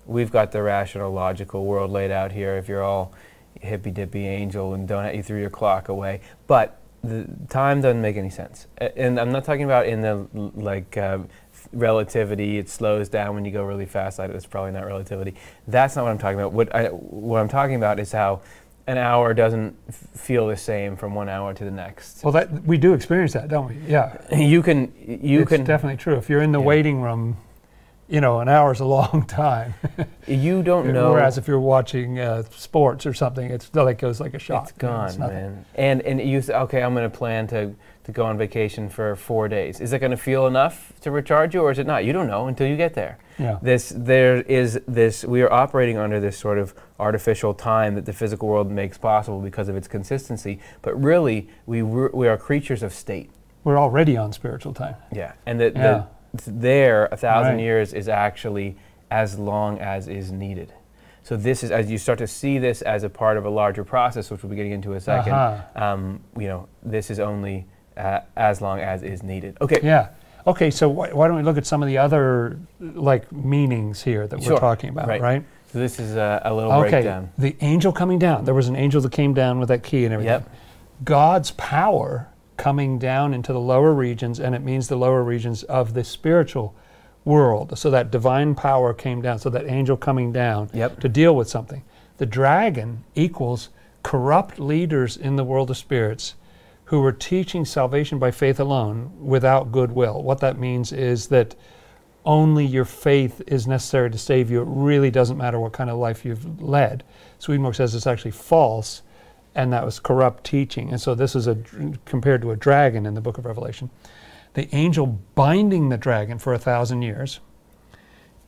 [0.07, 2.57] we've got the rational, logical world laid out here.
[2.57, 3.13] If you're all
[3.61, 8.17] hippy dippy angel and don't you threw your clock away, but the time doesn't make
[8.17, 8.67] any sense.
[8.79, 11.29] And I'm not talking about in the like um,
[11.73, 12.59] relativity.
[12.59, 14.21] It slows down when you go really fast.
[14.21, 15.35] I- That's probably not relativity.
[15.69, 16.53] That's not what I'm talking about.
[16.53, 18.41] What I, what I'm talking about is how
[18.87, 22.23] an hour doesn't f- feel the same from one hour to the next.
[22.23, 23.77] well, that we do experience that, don't we?
[23.91, 24.17] Yeah.
[24.37, 26.17] You can you it's can definitely true.
[26.17, 26.67] If you're in the Yeah.
[26.67, 27.37] waiting room,
[28.09, 29.75] you know, an hour is a long time.
[30.27, 31.13] you don't know.
[31.13, 34.65] Whereas if you're watching uh, sports or something, it's like it goes like a shot.
[34.71, 35.19] It's gone, nothing.
[35.37, 35.65] man.
[35.75, 39.17] And and you say, okay, I'm going to plan to to go on vacation for
[39.17, 39.81] four days.
[39.81, 42.05] Is it going to feel enough to recharge you, or is it not?
[42.05, 43.17] You don't know until you get there.
[43.39, 43.59] Yeah.
[43.63, 45.25] This there is this.
[45.25, 49.41] We are operating under this sort of artificial time that the physical world makes possible
[49.41, 50.61] because of its consistency.
[50.83, 53.31] But really, we we are creatures of state.
[53.65, 54.97] We're already on spiritual time.
[55.11, 56.05] Yeah, and that Yeah.
[56.35, 57.63] The, there a thousand Right.
[57.63, 58.77] years is actually
[59.11, 60.73] as long as is needed.
[61.23, 63.85] So this is as you start to see this as a part of a larger
[63.85, 65.83] process, which we'll be getting into in a 2nd Uh-huh.
[65.83, 67.67] Um, you know, this is only
[67.97, 69.57] uh, as long as is needed.
[69.61, 69.81] Okay.
[69.83, 70.09] Yeah.
[70.47, 74.27] Okay, so wh- why don't we look at some of the other like meanings here
[74.27, 74.55] that Sure.
[74.55, 75.21] we're talking about, Right.
[75.23, 75.45] right?
[75.73, 76.91] So this is a, a little Okay.
[76.91, 77.31] breakdown.
[77.39, 78.45] The angel coming down.
[78.45, 80.33] There was an angel that came down with that key and everything.
[80.33, 80.51] Yep.
[81.05, 85.95] God's power coming down into the lower regions, and it means the lower regions of
[85.95, 86.75] the spiritual
[87.25, 87.77] world.
[87.79, 91.01] So that divine power came down, so that angel coming down Yep.
[91.01, 91.83] to deal with something.
[92.19, 93.71] The dragon equals
[94.03, 96.35] corrupt leaders in the world of spirits
[96.87, 100.23] who were teaching salvation by faith alone without goodwill.
[100.23, 101.55] What that means is that
[102.27, 104.61] only your faith is necessary to save you.
[104.63, 107.03] It really doesn't matter what kind of life you've led.
[107.39, 109.03] Swedenborg says it's actually false,
[109.55, 110.91] and that was corrupt teaching.
[110.91, 111.57] And so this is a
[112.05, 113.91] compared to a dragon in the book of Revelation.
[114.55, 117.41] The angel binding the dragon for a thousand years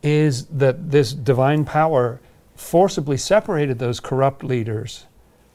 [0.02, 2.20] is that this divine power
[2.54, 5.06] forcibly separated those corrupt leaders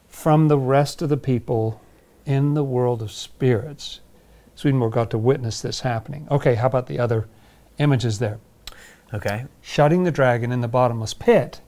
[0.08, 1.80] from the rest of the people
[2.26, 4.00] in the world of spirits.
[4.54, 6.28] Swedenborg got to witness this happening.
[6.30, 7.28] Okay, how about the other
[7.78, 8.38] images there?
[9.14, 9.46] Okay.
[9.62, 11.60] Shutting the dragon in the bottomless pit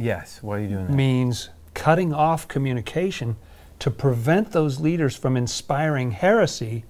[0.00, 0.42] Yes.
[0.42, 0.94] Why are you doing that?
[0.94, 1.50] means
[1.80, 3.36] cutting off communication
[3.78, 6.84] to prevent those leaders from inspiring heresy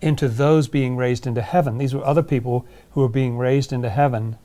[0.00, 1.76] into those being raised into heaven.
[1.76, 4.38] These were other people who were being raised into heaven,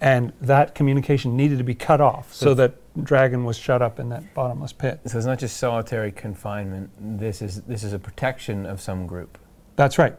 [0.00, 4.00] and that communication needed to be cut off so So- that dragon was shut up
[4.00, 5.00] in that bottomless pit.
[5.04, 6.88] So it's not just solitary confinement.
[6.98, 9.36] This is this is a protection of some group.
[9.76, 10.14] That's right.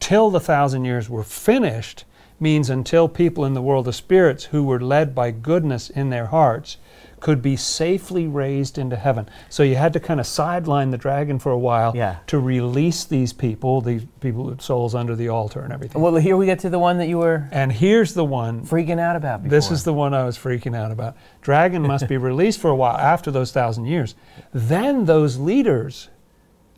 [0.00, 2.04] Till the thousand years were finished
[2.40, 6.26] means until people in the world of spirits who were led by goodness in their
[6.26, 6.76] hearts
[7.20, 9.26] could be safely raised into heaven.
[9.48, 12.16] So you had to kind of sideline the dragon for a while Yeah.
[12.26, 16.02] to release these people, these people with souls under the altar and everything.
[16.02, 18.66] Well, here we get to the one that you were and here's the one.
[18.66, 19.56] freaking out about before.
[19.56, 21.16] This is the one I was freaking out about.
[21.40, 24.14] Dragon must be released for a while after those thousand years.
[24.52, 26.10] Then those leaders,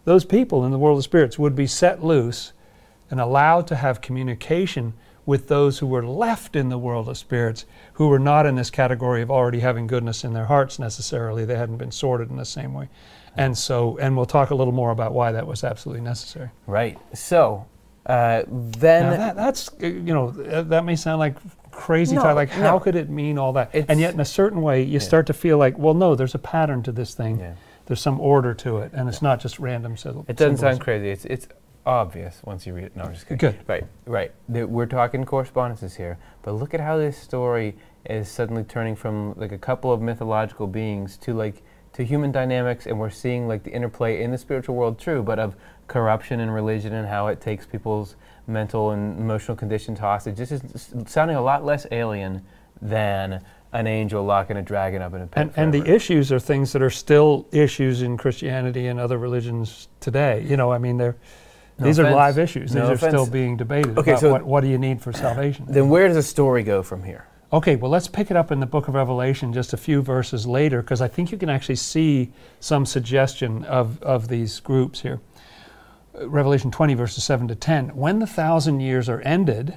[0.05, 2.53] those people in the world of spirits, would be set loose
[3.11, 4.93] and allowed to have communication
[5.27, 8.71] with those who were left in the world of spirits, who were not in this
[8.71, 11.45] category of already having goodness in their hearts necessarily.
[11.45, 12.89] They hadn't been sorted in the same way.
[13.37, 16.49] And so, and we'll talk a little more about why that was absolutely necessary.
[16.67, 16.97] right.
[17.13, 17.67] So
[18.07, 21.35] uh, then that, that's you know uh, that may sound like
[21.73, 22.37] crazy No, talk.
[22.37, 22.81] Like how no.
[22.81, 23.71] could it mean all that?
[23.75, 26.35] It's- and yet, in a certain way, you start to feel like, well, no, there's
[26.35, 27.41] a pattern to this thing.
[27.41, 27.55] Yeah.
[27.87, 29.97] There's some order to it, and it's not just random.
[29.97, 30.61] Syll- It doesn't symbols.
[30.77, 31.11] sound crazy.
[31.11, 31.49] It's it's
[31.87, 32.97] obvious once you read it.
[32.97, 33.39] No, I'm just kidding.
[33.39, 33.59] Good.
[33.67, 34.33] Right, right.
[34.49, 39.35] The- We're talking correspondences here, but look at how this story is suddenly turning from
[39.37, 43.63] like a couple of mythological beings to like to human dynamics, and we're seeing like
[43.63, 47.41] the interplay in the spiritual world, true, but of corruption and religion and how it
[47.41, 50.37] takes people's mental and emotional conditions hostage.
[50.37, 52.45] This is sounding a lot less alien
[52.83, 55.41] than an angel locking a dragon up in a pit.
[55.41, 59.89] And, and the issues are things that are still issues in Christianity and other religions
[60.01, 60.45] today.
[60.47, 61.17] You know, I mean, they're
[61.79, 62.75] No these are live issues.
[62.75, 63.99] No these are still being debated.
[63.99, 65.67] Okay, about so- what, what do you need for salvation?
[65.69, 67.27] then where does the story go from here?
[67.53, 70.47] Okay, well, let's pick it up in the book of Revelation just a few verses
[70.47, 75.21] later, because I think you can actually see some suggestion of, of these groups here.
[76.21, 77.95] Revelation 20, verses 7 to 10.
[77.95, 79.75] When the thousand years are ended,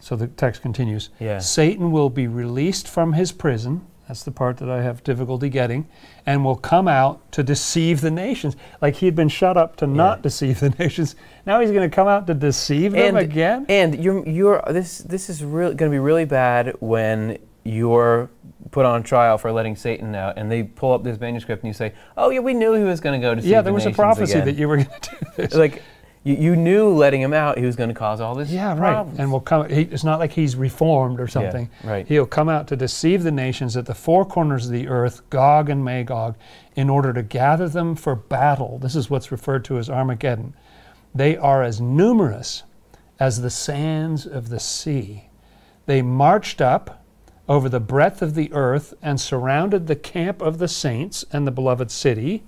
[0.00, 1.38] so the text continues, Yeah.
[1.38, 5.86] Satan will be released from his prison, That's the part that I have difficulty getting.
[6.24, 8.56] And will come out to deceive the nations.
[8.80, 11.14] Like he had been shut up to not deceive the nations.
[11.44, 13.66] Now he's going to come out to deceive them again?
[13.68, 18.30] And you're, you're this this is really going to be really bad when you're
[18.70, 21.74] put on trial for letting Satan out, and they pull up this manuscript and you
[21.74, 23.90] say, "Oh yeah, we knew he was going to go to." Yeah, there was the
[23.90, 24.46] a prophecy again.
[24.46, 25.54] that you were going to do this.
[25.54, 25.82] like
[26.28, 28.50] you, you knew letting him out, he was going to cause all this.
[28.50, 29.16] Yeah, problems.
[29.16, 29.22] right.
[29.22, 29.68] And will come.
[29.70, 31.70] He, it's not like he's reformed or something.
[31.82, 32.06] right.
[32.06, 35.70] He'll come out to deceive the nations at the four corners of the earth, Gog
[35.70, 36.36] and Magog,
[36.76, 38.78] in order to gather them for battle.
[38.78, 40.54] This is what's referred to as Armageddon.
[41.14, 42.64] They are as numerous
[43.18, 45.30] as the sands of the sea.
[45.86, 47.02] They marched up
[47.48, 51.50] over the breadth of the earth and surrounded the camp of the saints and the
[51.50, 52.44] beloved city.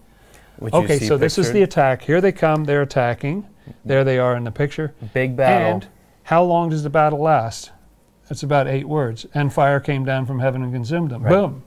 [0.59, 2.03] Which okay, so this is the attack.
[2.03, 2.65] Here they come.
[2.65, 3.47] They're attacking.
[3.85, 4.95] There they are in the picture.
[5.13, 5.75] big battle.
[5.75, 5.89] And
[6.25, 7.71] how long does the battle last?
[8.31, 9.27] It's about eight words.
[9.35, 11.23] And fire came down from heaven and consumed them.
[11.23, 11.31] Right.
[11.31, 11.65] Boom.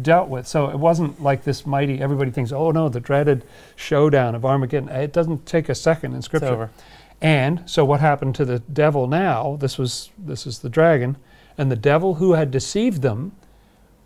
[0.00, 0.46] Dealt with.
[0.46, 3.44] So it wasn't like this mighty, everybody thinks, oh no, the dreaded
[3.76, 4.90] showdown of Armageddon.
[4.90, 6.48] It doesn't take a second in it's Scripture.
[6.48, 6.70] over.
[7.22, 9.56] And so what happened to the devil now?
[9.58, 11.16] This was this is the dragon,
[11.56, 13.32] and the devil who had deceived them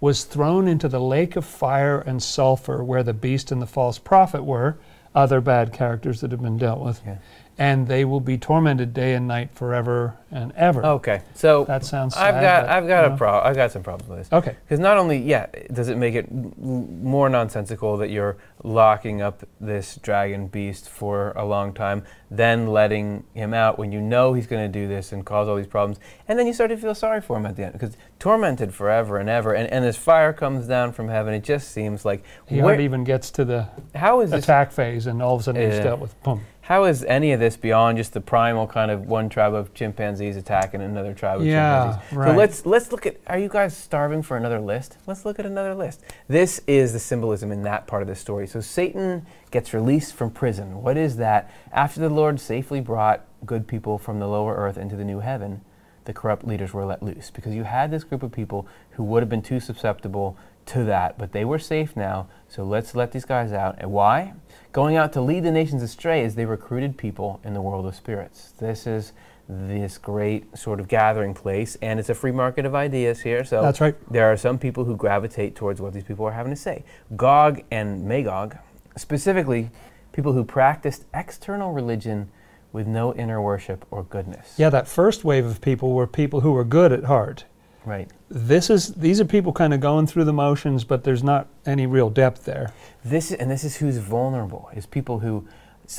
[0.01, 3.99] was thrown into the lake of fire and sulfur where the beast and the false
[3.99, 4.79] prophet were,
[5.15, 7.01] other bad characters that have been dealt with.
[7.05, 7.17] Yeah.
[7.61, 10.83] And they will be tormented day and night forever and ever.
[10.83, 13.17] Okay, so That sounds I've got but, I've got you a know.
[13.19, 13.39] pro.
[13.39, 14.33] I've got some problems with this.
[14.33, 14.57] Okay.
[14.65, 19.97] Because not only, yeah, does it make it more nonsensical that you're locking up this
[19.97, 24.63] dragon beast for a long time, then letting him out when you know he's going
[24.73, 27.21] to do this and cause all these problems, and then you start to feel sorry
[27.21, 30.67] for him at the end because tormented forever and ever, and, and this fire comes
[30.67, 31.35] down from heaven.
[31.35, 34.45] It just seems like He where- even gets to the how is this?
[34.45, 36.23] attack phase, and all of a sudden he's dealt with.
[36.23, 36.41] Boom.
[36.71, 40.37] How is any of this beyond just the primal kind of one tribe of chimpanzees
[40.37, 42.17] attacking another tribe of Yeah, chimpanzees?
[42.17, 42.29] right.
[42.29, 43.17] So let's let's look at.
[43.27, 44.97] Are you guys starving for another list?
[45.05, 46.05] Let's look at another list.
[46.29, 48.47] This is the symbolism in that part of the story.
[48.47, 50.81] So Satan gets released from prison.
[50.81, 51.51] What is that?
[51.73, 55.63] After the Lord safely brought good people from the lower earth into the new heaven,
[56.05, 59.25] the corrupt leaders were let loose because you had this group of people who would
[59.25, 62.29] have been too susceptible to that, but they were safe now.
[62.49, 63.75] So let's let these guys out.
[63.79, 64.35] And why?
[64.73, 67.97] Going out to lead the nations astray as they recruited people in the world of
[67.97, 68.53] spirits.
[68.61, 69.13] This is
[69.49, 73.45] this great sort of gathering place, and it's a free market of ideas here.
[73.45, 73.97] So That's right.
[74.13, 76.85] there are some people who gravitate towards what these people are having to say.
[77.17, 78.59] Gog and Magog,
[78.97, 79.71] specifically,
[80.13, 82.31] people who practiced external religion
[82.73, 84.55] with no inner worship or goodness.
[84.57, 87.45] Yeah, that first wave of people were people who were good at heart.
[87.85, 88.11] Right.
[88.29, 91.87] This is these are people kind of going through the motions, but there's not any
[91.87, 92.73] real depth there.
[93.05, 95.47] This and this is who's vulnerable is people who,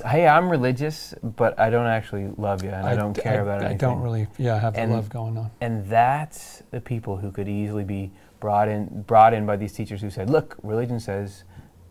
[0.05, 3.61] hey, I'm religious, but I don't actually love you, and I, don't d- care about
[3.61, 3.63] it.
[3.63, 3.77] I anything.
[3.79, 5.49] don't really, yeah, have the love going on.
[5.59, 10.01] And that's the people who could easily be brought in, brought in by these teachers
[10.01, 11.43] who said, look, religion says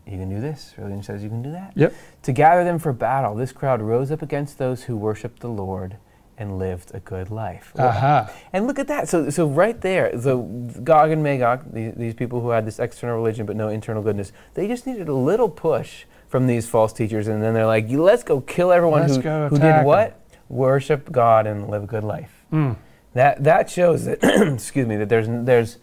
[0.05, 1.73] you can do this, religion says you can do that.
[1.75, 1.93] Yep.
[2.23, 5.97] To gather them for battle, this crowd rose up against those who worshiped the Lord
[6.41, 7.71] and lived a good life.
[7.77, 8.31] Aha.
[8.51, 9.07] And look at that.
[9.07, 10.41] So, so right there, so
[10.83, 14.31] Gog and Magog, these, these people who had this external religion but no internal goodness,
[14.55, 18.23] they just needed a little push from these false teachers, and then they're like, let's
[18.23, 20.19] go kill everyone Let's who, go who attack did 'em." what?
[20.49, 22.31] Worship God and live a good life.
[22.51, 22.75] Mm.
[23.13, 24.19] That that shows that,
[24.53, 25.77] excuse me, that there's there's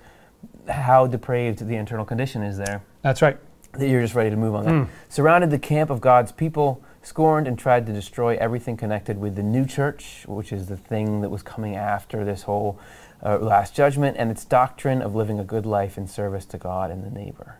[0.68, 2.82] how depraved the internal condition is there.
[3.02, 3.38] That's right.
[3.72, 4.64] That you're just ready to move on.
[4.64, 4.72] That.
[4.72, 4.88] Mm.
[5.08, 9.42] Surrounded the camp of God's people, scorned and tried to destroy everything connected with the
[9.42, 12.78] new church, which is the thing that was coming after this whole
[13.24, 16.90] uh, last judgment, and its doctrine of living a good life in service to God
[16.90, 17.58] and the neighbor.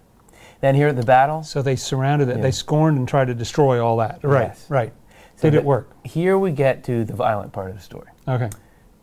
[0.61, 2.37] Then here at the battle, So they surrounded it.
[2.37, 2.43] Yeah.
[2.43, 4.21] They scorned and tried to destroy all that.
[4.23, 4.49] Right.
[4.49, 4.67] Yes.
[4.69, 4.93] Right.
[5.37, 5.91] So Did it work?
[6.05, 8.09] here we get to the violent part of the story.
[8.27, 8.51] Okay.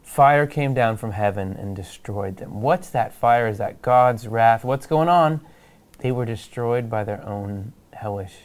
[0.04, 2.62] Fire came down from heaven and destroyed them.
[2.62, 3.48] What's that fire?
[3.48, 4.64] Is that God's wrath?
[4.64, 5.42] What's going on?
[6.00, 8.36] They were destroyed by their own hellish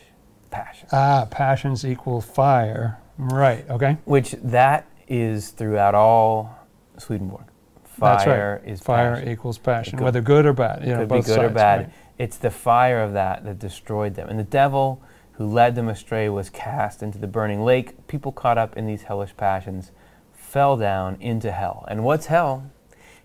[0.50, 0.88] passion.
[0.92, 2.98] Ah, passions equal fire.
[3.18, 3.68] Right.
[3.68, 3.98] Okay.
[4.04, 6.58] Which that is throughout all
[6.98, 7.44] Swedenborg.
[7.84, 8.26] Fire That's
[8.64, 8.72] right.
[8.72, 9.28] is Fire passion.
[9.28, 10.82] equals passion, Could- whether good or bad.
[10.82, 11.78] You know, Could be good or bad.
[11.80, 11.90] right.
[12.18, 14.28] It's the fire of that that destroyed them.
[14.28, 18.06] And the devil who led them astray was cast into the burning lake.
[18.06, 19.90] People caught up in these hellish passions
[20.32, 21.84] fell down into hell.
[21.88, 22.70] And what's hell?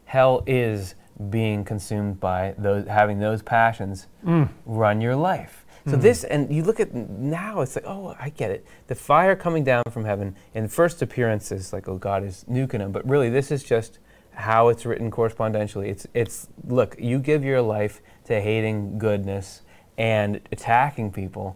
[0.05, 0.95] Hell is
[1.29, 4.49] being consumed by those having those passions Mm.
[4.65, 5.64] run your life.
[5.87, 6.01] So Mm.
[6.01, 8.65] this, and you look at now, it's like, oh, I get it.
[8.87, 12.79] The fire coming down from heaven in first appearance is like, oh, God is nuking
[12.79, 12.91] them.
[12.91, 13.99] But really, this is just
[14.33, 15.89] how it's written correspondentially.
[15.89, 19.61] It's, it's look, you give your life to hating goodness
[19.97, 21.55] and attacking people.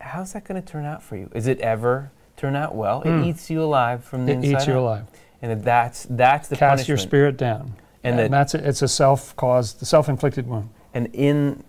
[0.00, 1.30] How's that going to turn out for you?
[1.34, 3.02] Is it ever turn out well?
[3.02, 3.24] Mm.
[3.24, 4.78] It eats you alive from the It inside It eats you out.
[4.78, 5.04] alive.
[5.42, 7.74] And that's that's the Cast your spirit down.
[8.02, 8.64] And And, that- that's it.
[8.66, 10.70] It's a self-caused, the self-inflicted wound.
[10.94, 11.62] And in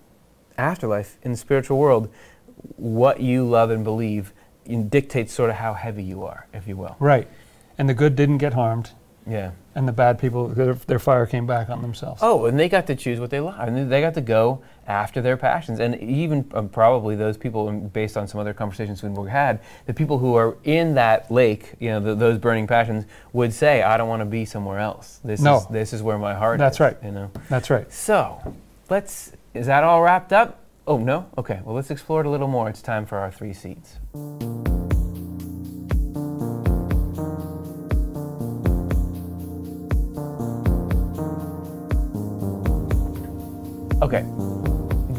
[0.58, 2.10] afterlife, in the spiritual world,
[2.76, 4.34] what you love and believe
[4.90, 6.96] dictates sort of how heavy you are, if you will.
[7.00, 7.28] Right.
[7.78, 8.92] And the good didn't get harmed.
[9.26, 9.52] Yeah.
[9.76, 12.22] And the bad people, their, their fire came back on themselves.
[12.24, 13.56] Oh, and they got to choose what they love.
[13.60, 15.80] And they got to go after their passions.
[15.80, 19.94] And even um, probably those people, um, based on some other conversations we had, the
[19.94, 23.98] people who are in that lake, you know, the, those burning passions, would say, "I
[23.98, 25.20] don't want to be somewhere else.
[25.24, 25.58] This No.
[25.58, 26.98] is this is where my heart That's is." right.
[27.04, 27.32] You know.
[27.50, 27.92] That's right.
[27.92, 28.56] So,
[28.90, 29.34] let's.
[29.58, 30.60] Is that all wrapped up?
[30.86, 31.26] Oh no.
[31.38, 31.60] Okay.
[31.64, 32.70] Well, let's explore it a little more.
[32.70, 33.98] It's time for our three seeds.
[44.00, 44.24] Okay,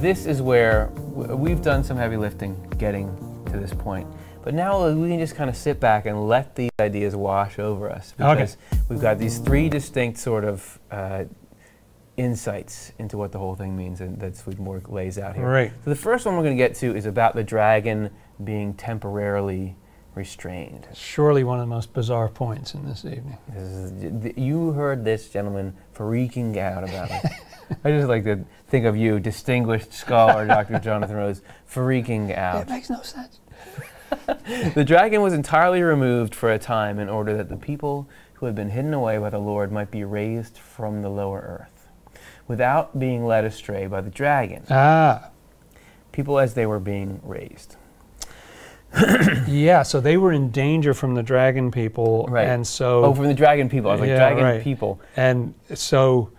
[0.00, 3.08] this is where we've done some heavy lifting getting
[3.46, 4.06] to this point.
[4.44, 7.90] But now we can just kind of sit back and let these ideas wash over
[7.90, 8.34] us Okay.
[8.34, 8.56] because
[8.88, 11.24] we've got these three distinct sort of uh,
[12.18, 15.48] insights into what the whole thing means and that Swedenborg lays out here.
[15.48, 15.72] Right.
[15.84, 18.10] So the first one we're going to get to is about the dragon
[18.42, 19.76] being temporarily
[20.14, 20.88] restrained.
[20.94, 23.38] Surely one of the most bizarre points in this evening.
[23.48, 27.30] This is, you heard this gentleman freaking out about it.
[27.84, 30.80] I just like to think of you, distinguished scholar Dr.
[30.80, 32.62] Jonathan Rose, freaking out.
[32.62, 33.40] It makes no sense.
[34.74, 38.54] The dragon was entirely removed for a time in order that the people who had
[38.54, 41.77] been hidden away by the Lord might be raised from the lower earth,
[42.48, 44.64] without being led astray by the dragon.
[44.70, 45.30] Ah,
[46.12, 47.76] People as they were being raised.
[49.46, 49.82] yeah.
[49.82, 52.48] So they were in danger from the dragon people, Right.
[52.48, 53.90] and so Oh, from the dragon people.
[53.90, 54.62] I was like, Yeah, dragon right.
[54.62, 55.00] people.
[55.16, 56.30] and so,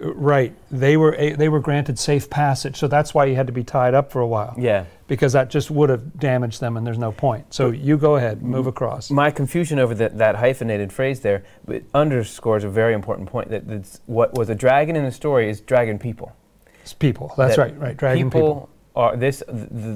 [0.00, 0.54] right.
[0.70, 2.76] They were eh, they were granted safe passage.
[2.76, 4.84] So that's why he had to be tied up for a while, Yeah.
[5.06, 7.52] because that just would have damaged them, and there's no point.
[7.54, 9.10] So you go ahead, move across.
[9.10, 11.44] My confusion over that, that hyphenated phrase there
[11.94, 15.60] underscores a very important point that that's what was a dragon in the story is
[15.60, 16.34] dragon people.
[16.82, 17.32] It's people.
[17.36, 17.78] That's That right.
[17.78, 17.96] Right.
[17.96, 18.68] Dragon people.
[18.96, 19.52] are this the,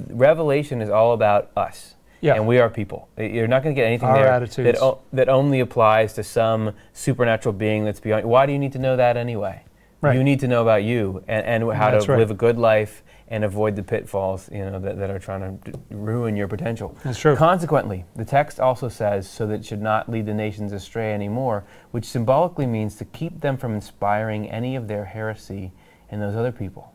[0.06, 1.94] the revelation is all about us.
[2.22, 2.34] Yeah.
[2.36, 3.08] And we are people.
[3.18, 4.78] You're not going to get anything Our there attitudes.
[4.78, 8.24] that o- that only applies to some supernatural being that's beyond.
[8.24, 9.64] Why do you need to know that anyway?
[10.00, 10.16] Right.
[10.16, 12.18] You need to know about you and, and how That's to right.
[12.18, 15.72] live a good life and avoid the pitfalls, you know, that, that are trying to
[15.90, 16.96] ruin your potential.
[17.02, 17.34] That's true.
[17.34, 21.64] Consequently, the text also says, so that it should not lead the nations astray anymore,
[21.90, 25.72] which symbolically means to keep them from inspiring any of their heresy
[26.10, 26.92] in those other people.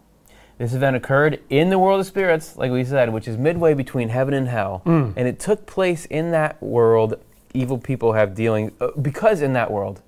[0.57, 4.09] This event occurred in the world of spirits, like we said, which is midway between
[4.09, 4.83] heaven and hell.
[4.85, 5.13] Mm.
[5.17, 7.15] And it took place in that world.
[7.53, 10.01] Evil people have dealings, uh, because in that world,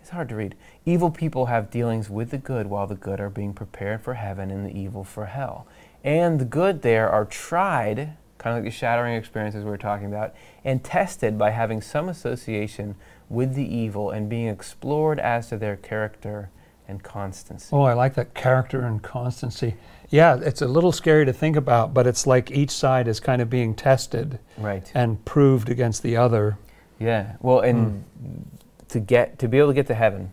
[0.00, 0.54] it's hard to read.
[0.88, 4.52] Evil people have dealings with the good, while the good are being prepared for heaven
[4.52, 5.66] and the evil for hell.
[6.04, 10.06] And the good there are tried, kind of like the shattering experiences we were talking
[10.06, 10.32] about,
[10.64, 12.94] and tested by having some association
[13.28, 16.50] with the evil and being explored as to their character
[16.86, 17.70] and constancy.
[17.72, 19.74] Oh, I like that character and constancy.
[20.08, 23.42] Yeah, it's a little scary to think about, but it's like each side is kind
[23.42, 24.88] of being tested Right.
[24.94, 26.58] and proved against the other.
[27.00, 27.34] Yeah.
[27.40, 28.42] Well, and hmm.
[28.90, 30.30] to get to be able to get to heaven,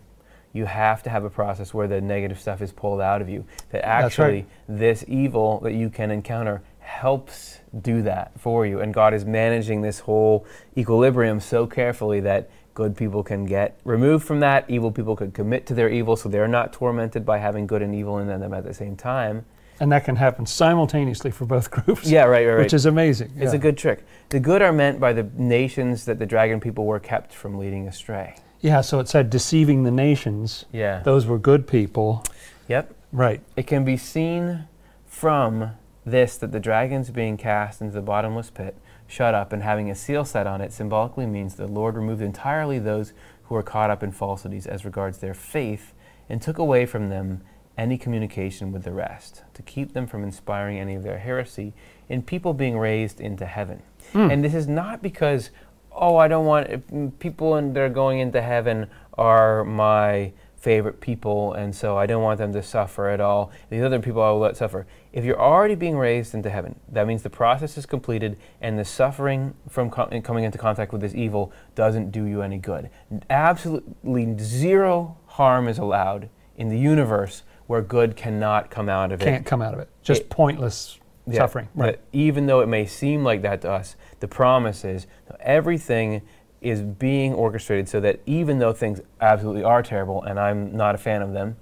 [0.54, 3.44] you have to have a process where the negative stuff is pulled out of you.
[3.70, 4.24] That That's right.
[4.24, 8.80] actually this evil that you can encounter helps do that for you.
[8.80, 14.24] And God is managing this whole equilibrium so carefully that good people can get removed
[14.24, 17.66] from that, evil people could commit to their evil so they're not tormented by having
[17.66, 19.44] good and evil in them at the same time.
[19.80, 22.08] And that can happen simultaneously for both groups.
[22.08, 22.62] Yeah, right, right, right.
[22.62, 23.32] Which is amazing.
[23.36, 23.58] it's yeah.
[23.58, 24.04] a good trick.
[24.28, 27.88] The good are meant by the nations that the dragon people were kept from leading
[27.88, 28.36] astray.
[28.64, 30.64] Yeah, so it said deceiving the nations.
[30.72, 31.00] Yeah.
[31.00, 32.24] Those were good people.
[32.66, 32.94] Yep.
[33.12, 33.42] Right.
[33.56, 34.64] It can be seen
[35.06, 35.72] from
[36.06, 38.74] this that the dragon's being cast into the bottomless pit,
[39.06, 42.78] shut up, and having a seal set on it symbolically means the Lord removed entirely
[42.78, 45.92] those who were caught up in falsities as regards their faith
[46.30, 47.42] and took away from them
[47.76, 51.74] any communication with the rest, to keep them from inspiring any of their heresy
[52.08, 53.82] in people being raised into heaven.
[54.12, 54.30] Hmm.
[54.30, 55.50] And this is not because,
[55.94, 61.52] oh, I don't want people in, that are going into heaven are my favorite people,
[61.52, 63.50] and so I don't want them to suffer at all.
[63.68, 64.86] These other people I will let suffer.
[65.12, 68.84] If you're already being raised into heaven, that means the process is completed, and the
[68.84, 72.88] suffering from co- coming into contact with this evil doesn't do you any good.
[73.28, 79.24] Absolutely zero harm is allowed in the universe where good cannot come out of it.
[79.24, 79.88] Can't come out of it.
[80.02, 81.68] Just It- pointless Yeah, suffering.
[81.74, 81.98] Right.
[82.12, 85.06] Even though it may seem like that to us, the promise is
[85.40, 86.22] everything
[86.62, 90.98] is being orchestrated so that even though things absolutely are terrible, and I'm not a
[90.98, 91.56] fan of them,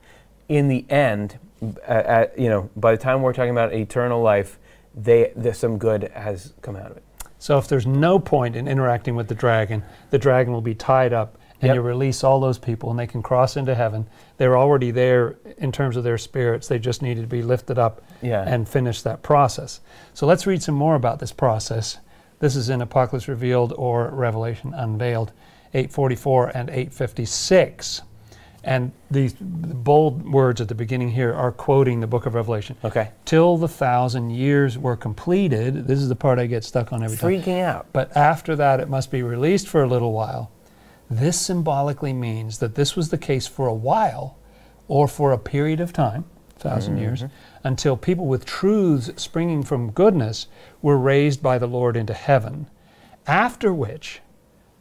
[0.49, 1.39] in the end,
[1.87, 4.61] at- you know, by the time we're talking about eternal life,
[4.95, 7.03] they some good has come out of it.
[7.41, 11.13] So if there's no point in interacting with the dragon, the dragon will be tied
[11.13, 11.75] up and Yep.
[11.77, 14.07] you release all those people and they can cross into heaven.
[14.37, 16.69] They're already there in terms of their spirits.
[16.69, 18.45] They just needed to be lifted up Yeah.
[18.47, 19.81] and finish that process.
[20.15, 21.99] So let's read some more about this process.
[22.43, 25.31] This is in Apocalypse Revealed or Revelation Unveiled,
[25.75, 28.03] 844 and 856.
[28.65, 32.75] And these bold words at the beginning here are quoting the book of Revelation.
[32.83, 33.11] Okay.
[33.25, 37.17] Till the thousand years were completed, this is the part I get stuck on every
[37.17, 37.31] time.
[37.31, 37.87] Freaking out.
[37.93, 40.51] But after that, it must be released for a little while.
[41.09, 44.37] This symbolically means that this was the case for a while
[44.89, 46.25] or for a period of time,
[46.61, 47.03] 1000 mm-hmm.
[47.03, 47.25] years,
[47.65, 50.47] until people with truths springing from goodness
[50.81, 52.69] were raised by the Lord into heaven.
[53.27, 54.21] After which,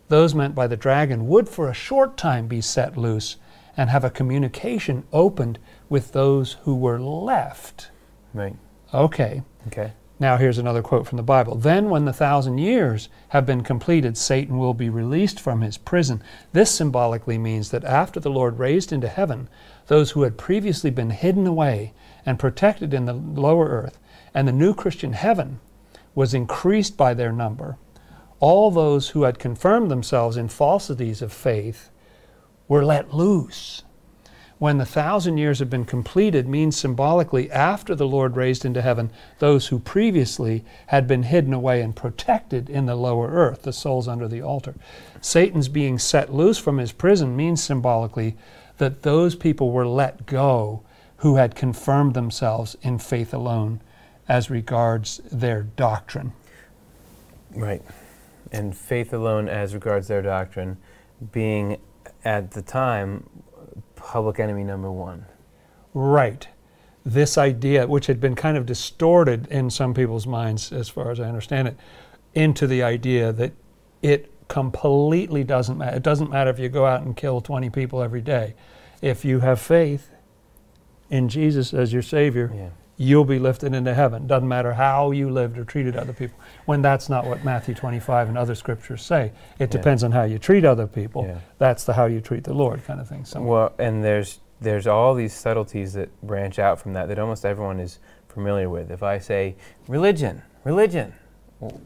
[0.08, 3.38] those meant by the dragon would for a short time be set loose
[3.78, 5.58] and have a communication opened
[5.90, 7.90] with those who were left.
[8.34, 8.56] Right.
[8.94, 9.44] Okay.
[9.68, 9.94] Okay.
[10.20, 11.56] Now, here's another quote from the Bible.
[11.56, 16.22] Then, when the thousand years have been completed, Satan will be released from his prison.
[16.54, 19.50] This symbolically means that after the Lord raised into heaven
[19.88, 21.94] those who had previously been hidden away
[22.26, 24.00] and protected in the lower earth,
[24.34, 25.60] and the new Christian heaven
[26.14, 27.78] was increased by their number,
[28.40, 31.90] all those who had confirmed themselves in falsities of faith
[32.68, 33.84] were let loose
[34.62, 39.12] when the thousand years have been completed means symbolically after the Lord raised into heaven
[39.40, 44.08] those who previously had been hidden away and protected in the lower earth, the souls
[44.08, 44.76] under the altar.
[45.20, 48.38] Satan's being set loose from his prison means symbolically
[48.78, 50.84] that those people were let go
[51.22, 53.80] who had confirmed themselves in faith alone
[54.28, 56.34] as regards their doctrine.
[57.54, 57.84] Right.
[58.52, 60.78] And faith alone, as regards their doctrine,
[61.32, 61.80] being
[62.26, 63.30] at the time
[63.96, 65.26] public enemy number one.
[65.94, 66.48] Right.
[67.06, 71.20] This idea, which had been kind of distorted in some people's minds, as far as
[71.20, 71.78] I understand it,
[72.34, 73.54] into the idea that
[74.02, 75.98] it completely doesn't matter.
[75.98, 78.56] It doesn't matter if you go out and kill 20 people every day.
[79.04, 80.10] If you have faith
[81.12, 82.70] in Jesus as your Savior, Yeah.
[82.98, 84.26] you'll be lifted into heaven.
[84.26, 86.40] Doesn't matter how you lived or treated other people.
[86.66, 89.26] When that's not what Matthew 25 and other scriptures say.
[89.26, 89.66] It Yeah.
[89.68, 91.26] depends on how you treat other people.
[91.28, 91.36] Yeah.
[91.60, 93.26] That's the how you treat the Lord kind of thing.
[93.26, 97.46] So, Well, and there's there's all these subtleties that branch out from that that almost
[97.46, 97.98] everyone is
[98.28, 98.92] familiar with.
[98.92, 99.56] If I say
[99.88, 101.14] religion, religion,
[101.60, 101.82] well,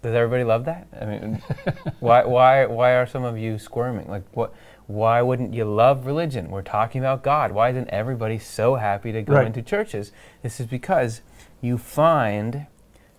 [0.00, 0.86] does everybody love that?
[0.98, 1.42] I mean,
[2.00, 4.06] why why why are some of you squirming?
[4.08, 4.52] Like what?
[4.90, 6.50] Why wouldn't you love religion?
[6.50, 7.52] We're talking about God.
[7.52, 9.46] Why isn't everybody so happy to go Right.
[9.46, 10.10] into churches?
[10.42, 11.22] This is because
[11.60, 12.66] you find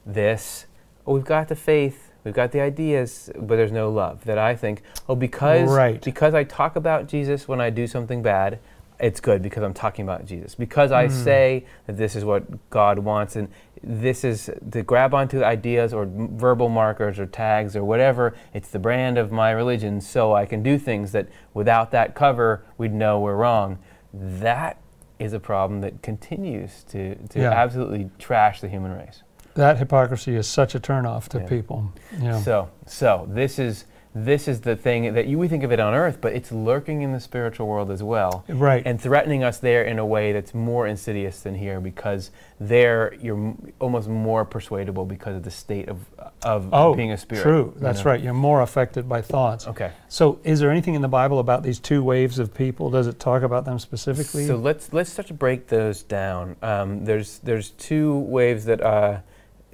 [0.06, 0.66] this.
[1.08, 4.26] Oh, we've got the faith, we've got the ideas, but there's no love.
[4.26, 6.02] That I think, oh, because Right.
[6.04, 8.60] because I talk about Jesus when I do something bad,
[9.00, 10.54] it's good because I'm talking about Jesus.
[10.54, 11.14] Because I hmm.
[11.14, 13.48] say that this is what God wants, and
[13.84, 18.36] this is to grab onto ideas or verbal markers or tags or whatever.
[18.54, 22.64] It's the brand of my religion, so I can do things that without that cover,
[22.78, 23.80] we'd know we're wrong.
[24.14, 24.78] That
[25.20, 27.52] is a problem that continues to, to Yeah.
[27.52, 29.24] absolutely trash the human race.
[29.56, 31.46] that hypocrisy is such a turnoff to Yeah.
[31.48, 31.92] people.
[32.22, 32.40] Yeah.
[32.40, 33.84] So, so this is
[34.14, 37.02] this is the thing that you we think of it on earth, but it's lurking
[37.02, 38.84] in the spiritual world as well, right.
[38.86, 43.38] and threatening us there in a way that's more insidious than here because there you're
[43.38, 46.00] m- almost more persuadable because of the state of
[46.44, 47.42] of oh, being a spirit.
[47.42, 47.72] true.
[47.74, 48.12] you That's know?
[48.12, 48.22] right.
[48.22, 49.68] You're more affected by thoughts.
[49.68, 49.92] Okay.
[50.10, 52.90] So, is there anything in the Bible about these two waves of people?
[52.90, 54.46] Does it talk about them specifically?
[54.46, 56.58] So let's let's start to break those down.
[56.62, 59.20] Um, there's there's two waves that uh,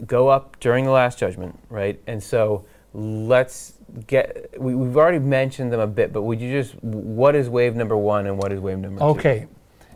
[0.05, 1.99] go up during the last judgment, right?
[2.05, 3.73] And so let's
[4.07, 4.59] get.
[4.59, 7.97] We, we've already mentioned them a bit, but would you just what is wave number
[7.97, 9.05] one and what is wave number two?
[9.05, 9.47] okay.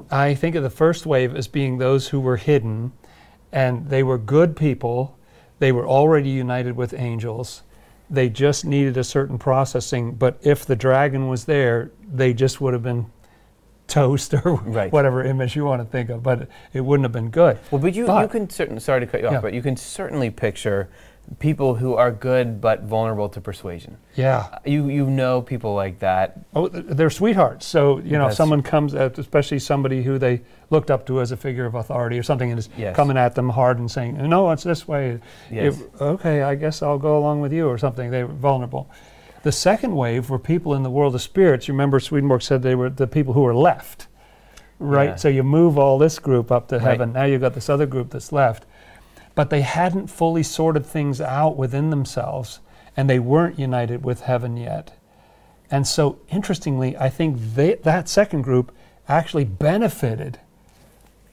[0.09, 2.91] I think of the first wave as being those who were hidden,
[3.51, 5.17] and they were good people.
[5.59, 7.61] They were already united with angels.
[8.09, 12.73] They just needed a certain processing, but if the dragon was there, they just would
[12.73, 13.05] have been
[13.87, 14.91] toast or Right.
[14.91, 17.59] whatever image you want to think of, but it wouldn't have been good.
[17.69, 19.41] Well, but you, you can certainly, sorry to cut you off, Yeah.
[19.41, 20.89] but you can certainly picture
[21.39, 23.97] people who are good but vulnerable to persuasion.
[24.15, 24.59] Yeah.
[24.65, 26.39] You, you know people like that.
[26.53, 27.65] Oh, they're sweethearts.
[27.65, 31.31] So you know, That's- someone comes, at, especially somebody who they looked up to as
[31.31, 32.95] a figure of authority or something, and is Yes.
[32.95, 35.19] coming at them hard and saying, "No, it's this way."
[35.49, 35.79] Yes.
[35.79, 38.11] If- okay, I guess I'll go along with you or something.
[38.11, 38.89] They're vulnerable.
[39.43, 41.67] The second wave were people in the world of spirits.
[41.67, 44.07] You remember Swedenborg said they were the people who were left,
[44.79, 45.09] right?
[45.11, 45.15] Yeah.
[45.15, 46.83] So you move all this group up to Right.
[46.83, 47.13] heaven.
[47.13, 48.65] Now you've got this other group that's left,
[49.35, 52.59] but they hadn't fully sorted things out within themselves,
[52.95, 54.97] and they weren't united with heaven yet.
[55.69, 58.73] And so, interestingly, I think they, that second group
[59.07, 60.39] actually benefited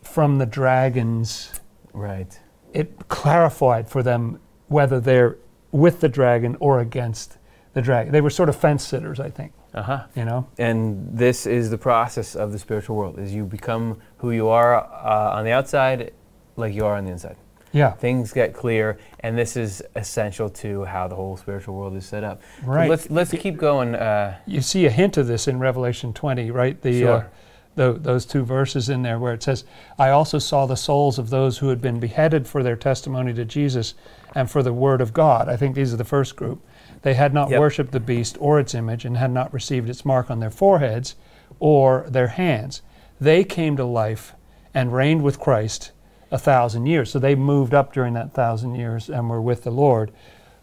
[0.03, 1.61] from the dragons.
[1.93, 2.39] Right.
[2.73, 5.37] It clarified for them whether they're
[5.73, 7.39] with the dragon or against
[7.75, 8.13] the dragon.
[8.13, 9.53] They were sort of fence sitters, I think.
[9.75, 10.07] Uh huh.
[10.15, 14.31] You know, And this is the process of the spiritual world: is you become who
[14.31, 16.13] you are uh, on the outside,
[16.57, 17.37] like you are on the inside.
[17.79, 22.05] Yeah, Things get clear, and this is essential to how the whole spiritual world is
[22.07, 22.41] set up.
[22.63, 22.91] So right.
[22.91, 23.95] let's let's keep going.
[23.95, 26.81] Uh, you see a hint of this in Revelation 20, right?
[26.83, 27.31] The, uh, Sure.
[27.77, 29.65] tho- those two verses in there where it says,
[29.99, 33.45] I also saw the souls of those who had been beheaded for their testimony to
[33.45, 33.95] Jesus
[34.35, 35.49] and for the word of God.
[35.49, 36.61] I think these are the first group.
[37.03, 37.61] They had not Yep.
[37.61, 41.15] worshipped the beast or its image and had not received its mark on their foreheads
[41.61, 42.83] or their hands.
[43.21, 44.35] They came to life
[44.75, 45.93] and reigned with Christ
[46.31, 47.11] a thousand years.
[47.11, 50.13] So they moved up during that thousand years and were with the Lord.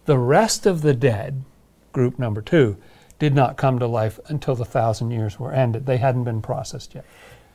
[0.06, 1.44] The rest of the dead,
[1.92, 2.78] group number two,
[3.18, 5.86] did not come to life until the thousand years were ended.
[5.86, 7.06] They hadn't been processed yet.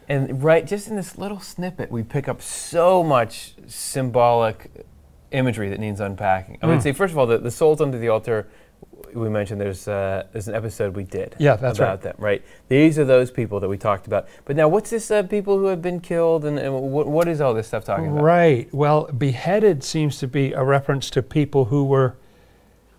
[0.09, 4.71] And right, just in this little snippet, we pick up so much symbolic
[5.31, 6.59] imagery that needs unpacking.
[6.63, 6.83] I would Mm.
[6.83, 8.49] say, first of all, the, the souls under the altar.
[9.13, 11.35] We mentioned there's uh, there's an episode we did.
[11.39, 12.03] Yeah, that's about right.
[12.03, 12.15] them.
[12.19, 12.43] Right.
[12.69, 14.29] These are those people that we talked about.
[14.45, 15.11] But now, what's this?
[15.11, 18.07] Uh, people who have been killed, and, and what, what is all this stuff talking
[18.07, 18.23] about?
[18.23, 18.73] Right.
[18.73, 22.17] Well, beheaded seems to be a reference to people who were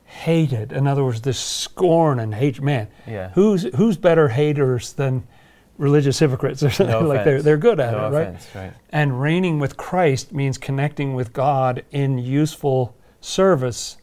[0.06, 0.74] hated.
[0.74, 2.62] In other words, this scorn and hate.
[2.62, 3.30] Man, Yeah.
[3.30, 5.26] who's who's better haters than
[5.78, 8.22] religious hypocrites or something No like they're they're good at no it, right?
[8.28, 8.74] offense, right?
[8.90, 13.98] And reigning with Christ means connecting with God in useful service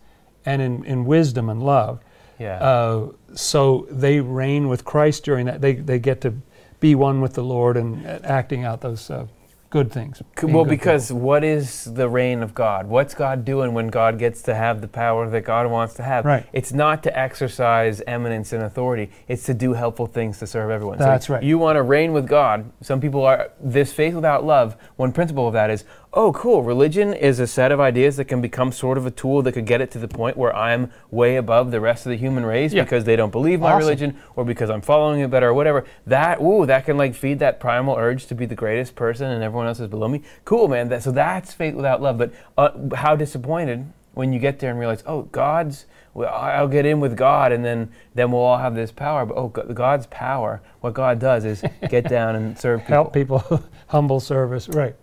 [0.48, 2.00] and in, in wisdom and love.
[2.38, 2.58] Yeah.
[2.58, 5.60] Uh, so they reign with Christ during that.
[5.60, 6.34] They, they get to
[6.80, 9.26] be one with the Lord and uh, acting out those uh,
[9.70, 10.22] good things.
[10.42, 12.86] Well, good because what is the reign of God?
[12.86, 16.24] What's God doing when God gets to have the power that God wants to have?
[16.24, 16.46] Right.
[16.52, 19.10] It's not to exercise eminence and authority.
[19.26, 20.98] It's to do helpful things to serve everyone.
[20.98, 21.42] That's right.
[21.42, 22.70] You want to reign with God.
[22.80, 24.76] Some people are this faith without love.
[24.96, 25.84] One principle of that is,
[26.14, 26.62] oh, cool.
[26.62, 29.66] Religion is a set of ideas that can become sort of a tool that could
[29.66, 32.72] get it to the point where I'm way above the rest of the human race
[32.72, 32.82] Yeah.
[32.82, 33.78] because they don't believe my Awesome.
[33.80, 35.84] religion or because I'm following it better or whatever.
[36.06, 39.42] That ooh, that can like feed that primal urge to be the greatest person and
[39.44, 40.22] everyone else is below me.
[40.44, 40.88] Cool, man.
[40.88, 42.18] That, so that's faith without love.
[42.18, 45.86] But uh, how disappointed when you get there and realize, oh, God's.
[46.14, 49.24] Well, I'll get in with God, and then then we'll all have this power.
[49.24, 50.60] But oh, God's power.
[50.80, 52.94] What God does is get down and serve people.
[52.94, 54.68] Help people, humble service.
[54.68, 54.96] Right.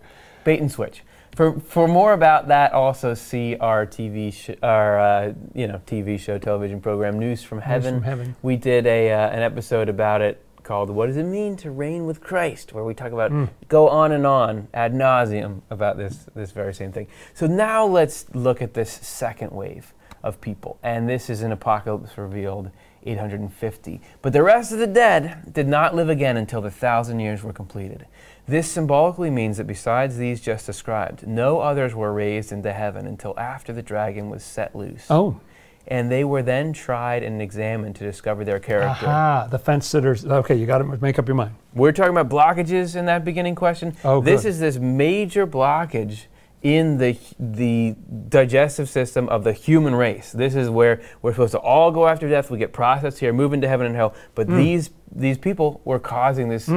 [0.46, 1.02] Bait and switch.
[1.34, 6.38] For, for more about that, also see our TV our uh, you know TV show
[6.38, 7.94] television program News from Heaven.
[7.96, 8.36] from Heaven.
[8.42, 12.06] We did a uh, an episode about it called "What Does It Mean to Reign
[12.06, 13.48] with Christ," where we talk about Mm.
[13.66, 17.08] go on and on ad nauseum about this this very same thing.
[17.34, 19.92] So now let's look at this second wave
[20.22, 22.70] of people, and this is in Apocalypse revealed
[23.04, 24.00] 850.
[24.22, 27.52] But the rest of the dead did not live again until the thousand years were
[27.52, 28.06] completed.
[28.48, 33.36] This symbolically means that besides these just described, no others were raised into heaven until
[33.38, 35.06] after the dragon was set loose.
[35.10, 35.40] Oh,
[35.88, 39.06] And they were then tried and examined to discover their character.
[39.06, 39.48] aha.
[39.50, 40.24] The fence sitters.
[40.24, 41.54] Okay, you got to make up your mind.
[41.74, 43.96] We're talking about blockages in that beginning question.
[44.04, 44.48] Oh, this good.
[44.50, 46.26] is this major blockage
[46.62, 47.94] in the the
[48.28, 50.32] digestive system of the human race.
[50.32, 52.50] This is where we're supposed to all go after death.
[52.50, 54.14] We get processed here, move into heaven and hell.
[54.34, 54.56] But Hmm.
[54.56, 56.68] these these people were causing this.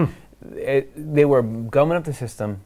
[0.56, 2.62] It, they were gumming up the system,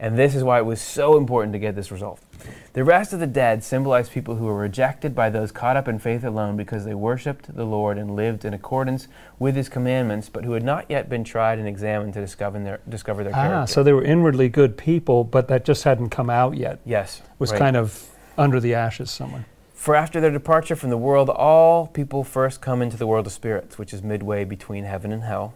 [0.00, 2.24] and this is why it was so important to get this resolved.
[2.72, 6.00] The rest of the dead symbolize people who were rejected by those caught up in
[6.00, 9.06] faith alone because they worshipped the Lord and lived in accordance
[9.38, 12.80] with His commandments, but who had not yet been tried and examined to discover their
[12.88, 13.72] discover their Ah, character.
[13.72, 16.80] so they were inwardly good people, but that just hadn't come out yet.
[16.84, 17.58] yes, Was right.
[17.58, 19.46] kind of under the ashes somewhere.
[19.74, 23.32] For after their departure from the world, all people first come into the world of
[23.32, 25.54] spirits, which is midway between heaven and hell.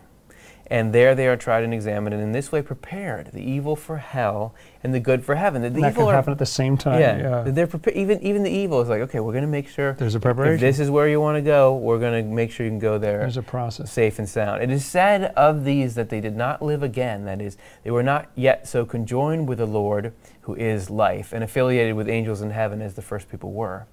[0.69, 3.99] And there they are tried and examined, and in this way prepared the evil for
[3.99, 4.53] hell
[4.83, 5.63] and the good for heaven.
[5.63, 7.01] The, the that evil can happen at the same time.
[7.01, 7.51] yeah, yeah.
[7.53, 10.15] they're prepa- even even the evil is like, okay, we're going to make sure There's
[10.15, 10.61] a if preparation.
[10.61, 12.99] this is where you want to go, we're going to make sure you can go
[12.99, 13.93] there There's a process.
[13.93, 14.61] safe and sound.
[14.63, 18.03] It is said of these that they did not live again, that is, they were
[18.03, 20.13] not yet so conjoined with the Lord,
[20.43, 23.87] who is life, and affiliated with angels in heaven as the first people were.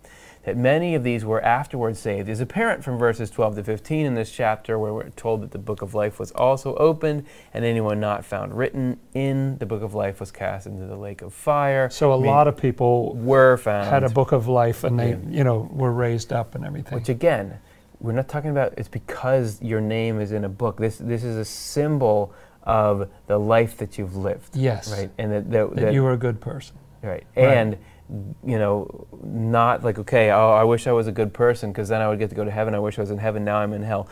[0.45, 4.13] That many of these were afterwards saved is apparent from verses 12 to 15 in
[4.13, 8.01] this chapter, where we're told that the book of life was also opened, and anyone
[8.01, 11.89] not found written in the book of life was cast into the lake of fire.
[11.89, 13.87] So a lot of people were found.
[13.89, 15.17] had a book of life and they, Yeah.
[15.29, 16.97] you know, were raised up and everything.
[16.99, 17.59] Which again,
[18.01, 20.75] we're not talking about it's because your name is in a book.
[20.77, 22.33] This this is a symbol
[22.63, 24.55] of the life that you've lived.
[24.57, 24.91] yes.
[24.91, 25.09] Right.
[25.17, 26.75] And that, that, That, that- you were a good person.
[27.01, 27.23] right.
[27.35, 27.45] Right.
[27.47, 27.77] And
[28.09, 32.01] you know, not like okay, oh, I wish I was a good person because then
[32.01, 32.75] I would get to go to heaven.
[32.75, 33.43] I wish I was in heaven.
[33.43, 34.07] Now I'm in hell.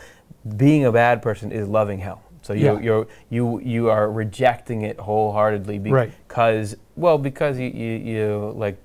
[0.58, 2.22] Being a bad person is loving hell.
[2.42, 2.80] So you Yeah.
[2.80, 6.12] you're, you you are rejecting it wholeheartedly Right.
[6.28, 8.78] because well because you, you you like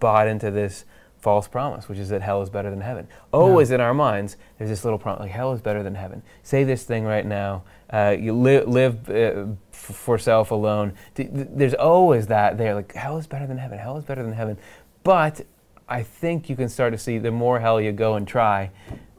[0.00, 0.84] bought into this
[1.18, 3.06] false promise, which is that hell is better than heaven.
[3.32, 6.22] Always in our minds, there's this little promise like hell is better than heaven.
[6.42, 7.62] Say this thing right now.
[7.90, 9.46] Uh, you li- live uh,
[9.88, 10.92] f- for self alone.
[11.14, 13.78] There's always that there, like hell is better than heaven.
[13.78, 14.58] Hell is better than heaven.
[15.04, 15.42] But
[15.88, 18.70] I think you can start to see the more hell you go and try,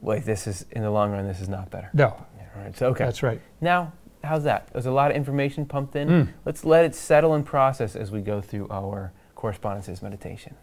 [0.01, 1.89] like this is in the long run, this is not better.
[1.93, 2.77] No, Yeah, right.
[2.77, 3.05] So okay.
[3.05, 3.41] that's right.
[3.61, 3.93] Now,
[4.23, 4.67] how's that?
[4.73, 6.07] There's a lot of information pumped in.
[6.09, 6.27] Mm.
[6.45, 10.55] Let's let it settle and process as we go through our correspondences meditation.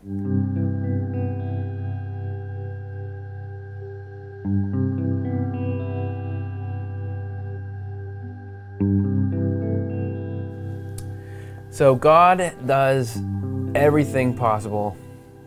[11.76, 13.18] So, God does
[13.74, 14.96] everything possible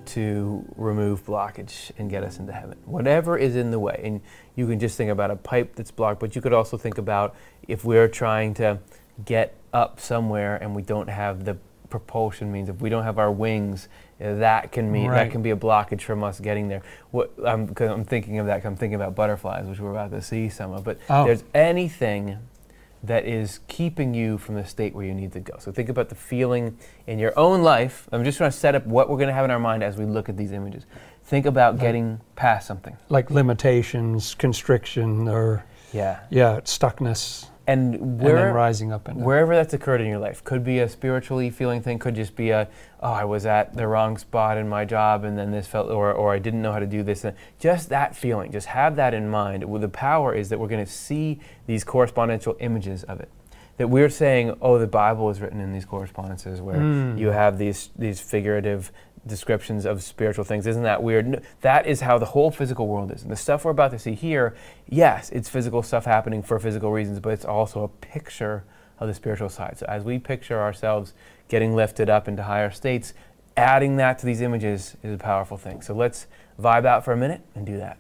[0.05, 2.77] to remove blockage and get us into heaven.
[2.85, 3.99] Whatever is in the way.
[4.03, 4.21] And
[4.55, 7.33] you can just think about a pipe that's blocked, but you could also think about
[7.67, 8.77] if we're trying to
[9.25, 11.57] get up somewhere and we don't have the
[11.89, 13.87] propulsion means, if we don't have our wings,
[14.19, 15.23] that can mean Right.
[15.23, 16.83] that can be a blockage from us getting there.
[17.09, 20.11] What I'm, cause I'm thinking of that, 'cause I'm thinking about butterflies, which we're about
[20.11, 20.83] to see some of.
[20.83, 21.25] But Oh.
[21.25, 22.37] there's anything
[23.03, 25.55] that is keeping you from the state where you need to go.
[25.59, 26.77] So think about the feeling
[27.07, 28.07] in your own life.
[28.11, 29.97] I'm just trying to set up what we're going to have in our mind as
[29.97, 30.85] we look at these images.
[31.23, 31.81] Think about Right.
[31.81, 32.97] getting past something.
[33.07, 36.19] Like limitations, constriction, or Yeah.
[36.29, 40.43] yeah, stuckness, And and where, then rising up and wherever that's occurred in your life,
[40.43, 42.67] could be a spiritually feeling thing, could just be a,
[43.01, 46.11] oh, I was at the wrong spot in my job and then this felt, or,
[46.11, 47.23] or I didn't know how to do this.
[47.23, 49.63] And just that feeling, just have that in mind.
[49.63, 53.29] Well, the power is that we're going to see these correspondential images of it.
[53.77, 57.17] That we're saying, oh, the Bible is written in these correspondences where Mm.
[57.17, 58.91] you have these, these figurative
[59.25, 60.65] descriptions of spiritual things.
[60.67, 61.27] Isn't that weird?
[61.27, 63.23] No, that is how the whole physical world is.
[63.23, 64.55] And the stuff we're about to see here,
[64.87, 68.63] yes, it's physical stuff happening for physical reasons, but it's also a picture
[68.99, 69.77] of the spiritual side.
[69.77, 71.13] So as we picture ourselves
[71.47, 73.13] getting lifted up into higher states,
[73.55, 75.81] adding that to these images is a powerful thing.
[75.81, 76.27] So let's
[76.59, 77.97] vibe out for a minute and do that.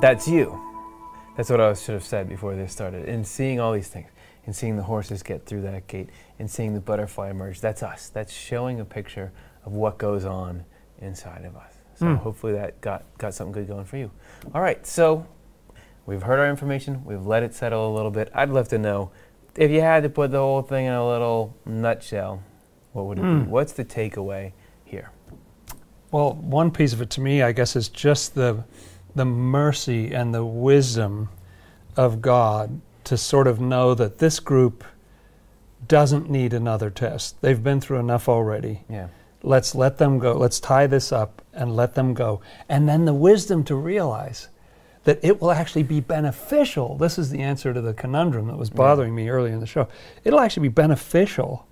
[0.00, 0.60] That's you.
[1.36, 3.08] That's what I should have said before this started.
[3.08, 4.10] And seeing all these things,
[4.46, 8.08] and seeing the horses get through that gate, and seeing the butterfly emerge, that's us.
[8.08, 9.32] That's showing a picture
[9.64, 10.64] of what goes on
[11.00, 11.72] inside of us.
[11.96, 12.18] So Mm.
[12.18, 14.10] hopefully that got, got something good going for you.
[14.54, 15.26] All right, so
[16.06, 18.30] we've heard our information, we've let it settle a little bit.
[18.34, 19.10] I'd love to know
[19.56, 22.42] if you had to put the whole thing in a little nutshell,
[22.92, 23.44] what would it Mm.
[23.46, 23.50] be?
[23.50, 24.52] What's the takeaway
[24.84, 25.10] here?
[26.12, 28.64] Well, one piece of it to me, I guess, is just the
[29.18, 31.28] the mercy and the wisdom
[31.96, 34.84] of God to sort of know that this group
[35.86, 37.40] doesn't need another test.
[37.40, 38.84] They've been through enough already.
[38.88, 39.08] Yeah.
[39.42, 40.32] Let's let them go.
[40.34, 42.40] Let's tie this up and let them go.
[42.68, 44.48] And then the wisdom to realize
[45.04, 46.96] that it will actually be beneficial.
[46.96, 48.76] This is the answer to the conundrum that was Yeah.
[48.76, 49.88] bothering me earlier in the show.
[50.24, 51.66] It'll actually be beneficial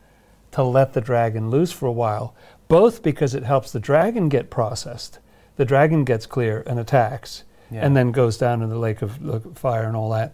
[0.53, 2.35] to let the dragon loose for a while,
[2.69, 5.19] both because it helps the dragon get processed.
[5.57, 7.85] The dragon gets clear and attacks, Yeah.
[7.85, 9.19] and then goes down in the lake of
[9.57, 10.33] fire and all that.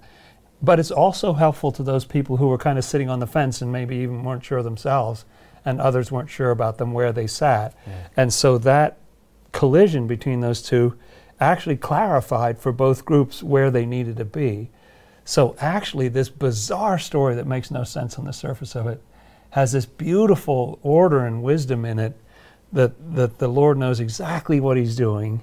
[0.61, 3.63] But it's also helpful to those people who were kind of sitting on the fence
[3.63, 5.25] and maybe even weren't sure themselves,
[5.65, 7.75] and others weren't sure about them where they sat.
[7.87, 7.93] Yeah.
[8.17, 8.99] And so that
[9.53, 10.95] collision between those two
[11.41, 14.71] actually clarified for both groups where they needed to be.
[15.25, 19.01] So actually, this bizarre story that makes no sense on the surface of it
[19.51, 22.17] has this beautiful order and wisdom in it
[22.73, 25.41] that, that the Lord knows exactly what He's doing.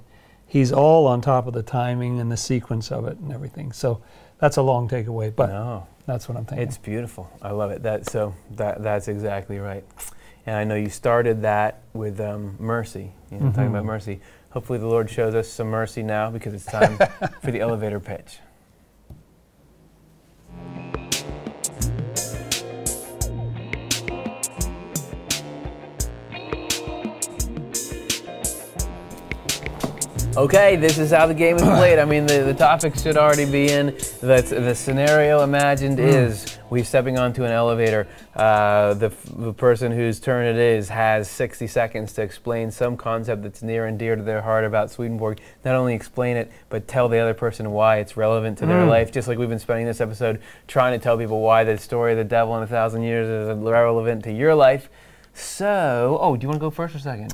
[0.47, 3.71] He's all on top of the timing and the sequence of it and everything.
[3.71, 4.01] So
[4.39, 5.85] that's a long takeaway, but no.
[6.07, 6.67] that's what I'm thinking.
[6.67, 7.29] It's beautiful.
[7.41, 7.83] I love it.
[7.83, 9.83] That so that that's exactly right.
[10.47, 13.11] And I know you started that with um, mercy.
[13.31, 13.69] You know, talking Mhm.
[13.69, 14.21] about mercy.
[14.51, 16.97] Hopefully, the Lord shows us some mercy now because it's time
[17.43, 18.39] for the elevator pitch.
[30.39, 31.99] Okay, this is how the game is played.
[31.99, 33.87] I mean, the, the topic should already be in.
[34.21, 38.07] That's, the scenario imagined is we're stepping onto an elevator.
[38.37, 43.43] Uh, the, the person whose turn it is has 60 seconds to explain some concept
[43.43, 45.41] that's near and dear to their heart about Swedenborg.
[45.65, 49.11] Not only explain it, but tell the other person why it's relevant to their life.
[49.11, 52.17] Just like we've been spending this episode trying to tell people why the story of
[52.17, 54.89] the devil in a thousand years is relevant to your life.
[55.33, 57.33] So, oh, do you want to go first or second?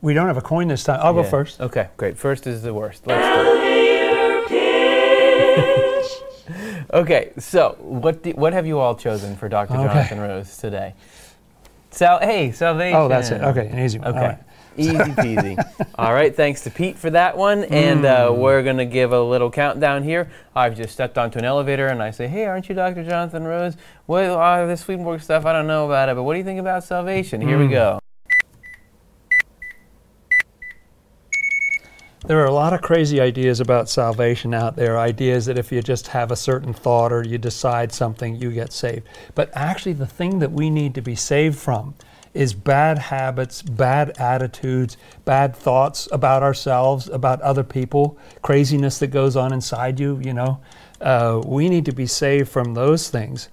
[0.00, 1.00] We don't have a coin this time.
[1.02, 1.60] I'll go first.
[1.60, 2.16] Okay, great.
[2.16, 3.04] First is the worst.
[6.90, 9.74] Okay, so what do, what have you all chosen for Dr.
[9.74, 9.82] Okay.
[9.84, 10.94] Jonathan Rose today?
[11.90, 12.96] Sal, hey, salvation.
[12.98, 13.42] Oh, that's it.
[13.42, 14.08] Okay, an easy one.
[14.08, 14.20] Okay.
[14.20, 14.38] Right.
[14.78, 15.86] Easy peasy.
[15.96, 17.64] All right, thanks to Pete for that one.
[17.64, 20.30] And uh, we're going to give a little countdown here.
[20.56, 23.04] I've just stepped onto an elevator and I say, Hey, aren't you Dr.
[23.04, 23.76] Jonathan Rose?
[24.06, 26.60] Well, uh, this Swedenborg stuff, I don't know about it, but what do you think
[26.60, 27.42] about salvation?
[27.42, 27.72] Here we Hmm.
[27.72, 28.00] go.
[32.26, 34.98] There are a lot of crazy ideas about salvation out there.
[34.98, 38.72] Ideas that if you just have a certain thought or you decide something, you get
[38.72, 39.06] saved.
[39.36, 41.94] But actually, the thing that we need to be saved from
[42.34, 49.36] is bad habits, bad attitudes, bad thoughts about ourselves, about other people, craziness that goes
[49.36, 50.20] on inside you.
[50.20, 50.60] You know,
[51.00, 53.48] uh, we need to be saved from those things.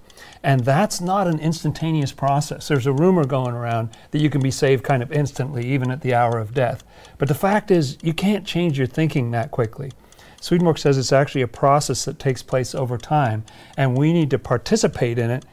[0.46, 2.68] And that's not an instantaneous process.
[2.68, 6.02] There's a rumor going around that you can be saved kind of instantly, even at
[6.02, 6.84] the hour of death.
[7.18, 9.90] But the fact is, you can't change your thinking that quickly.
[10.40, 13.44] Swedenborg says it's actually a process that takes place over time,
[13.76, 15.44] and we need to participate in it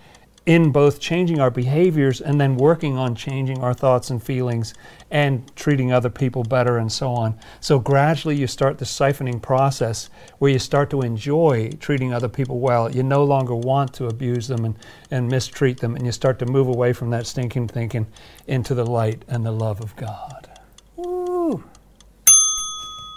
[0.46, 4.74] in both changing our behaviors and then working on changing our thoughts and feelings
[5.10, 7.38] and treating other people better and so on.
[7.62, 12.60] So gradually you start the siphoning process where you start to enjoy treating other people
[12.60, 12.92] well.
[12.92, 14.76] You no longer want to abuse them and,
[15.12, 18.08] and mistreat them, and you start to move away from that stinking thinking
[18.48, 20.50] into the light and the love of God.
[20.98, 21.64] Woo.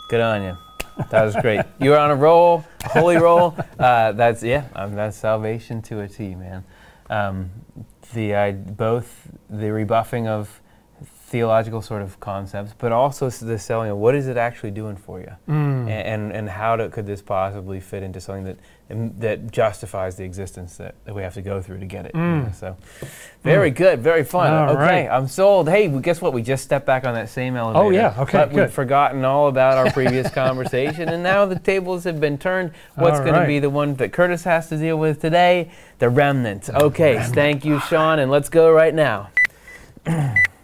[0.09, 0.57] Good on you.
[1.11, 1.61] That was great.
[1.81, 3.57] you were on a roll, holy roll.
[3.79, 6.65] Uh, that's yeah, um, that's salvation to a T, man.
[7.09, 7.51] Um,
[8.13, 10.61] the uh, both the rebuffing of
[11.29, 15.19] theological sort of concepts, but also the selling of what is it actually doing for
[15.19, 15.89] you, Mm.
[15.89, 18.57] and, and and how do, could this possibly fit into something that
[19.19, 22.13] that justifies the existence that, that we have to go through to get it.
[22.15, 22.45] you Mm.
[22.47, 22.77] know, So,
[23.43, 24.53] very good, very fun.
[24.53, 25.09] All okay, right.
[25.11, 25.69] I'm sold.
[25.69, 26.33] Hey, well, guess what?
[26.33, 27.85] We just stepped back on that same elevator.
[27.85, 32.05] Oh yeah, okay, But we've forgotten all about our previous conversation, and now the tables
[32.05, 32.71] have been turned.
[32.95, 35.73] What's going to be the one that Curtis has to deal with today?
[35.99, 36.71] The remnant.
[36.71, 39.31] Okay, thank you, Sean, and let's go right now.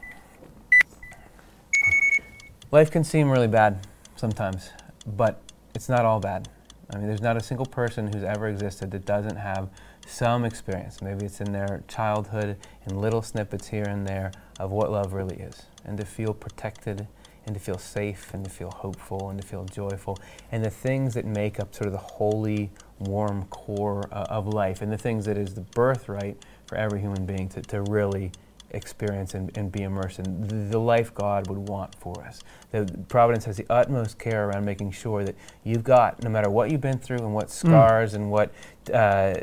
[2.73, 4.71] Life can seem really bad sometimes,
[5.07, 5.43] but
[5.75, 6.49] it's not all bad.
[6.91, 9.69] I mean, there's not a single person who's ever existed that doesn't have
[10.07, 11.03] some experience.
[11.03, 12.57] Maybe it's in their childhood,
[12.87, 15.65] in little snippets here and there of what love really is.
[15.85, 17.07] And to feel protected,
[17.45, 20.17] and to feel safe, and to feel hopeful, and to feel joyful.
[20.51, 24.81] And the things that make up sort of the holy, warm core uh, of life,
[24.81, 28.33] and the things that is the birthright for every human being to, to really
[28.73, 32.41] experience and, and be immersed in the, the life God would want for us.
[32.71, 36.71] The Providence has the utmost care around making sure that you've got, no matter what
[36.71, 38.53] you've been through and what scars and what
[38.93, 39.35] uh,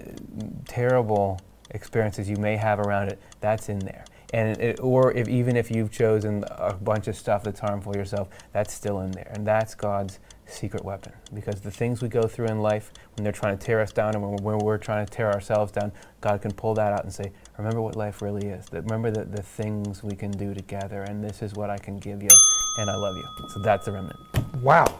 [0.67, 1.39] terrible
[1.71, 4.03] experiences you may have around it, that's in there.
[4.31, 8.29] And it, or if even if you've chosen a bunch of stuff that's harmful yourself,
[8.51, 9.31] that's still in there.
[9.33, 11.13] And that's God's secret weapon.
[11.33, 14.13] Because the things we go through in life, when they're trying to tear us down
[14.13, 17.03] and when we're, when we're trying to tear ourselves down, God can pull that out
[17.03, 18.65] and say, remember what life really is.
[18.67, 21.99] That remember the, the things we can do together, and this is what I can
[21.99, 22.29] give you,
[22.77, 23.25] and I love you.
[23.49, 24.19] So that's the remnant.
[24.61, 24.99] Wow,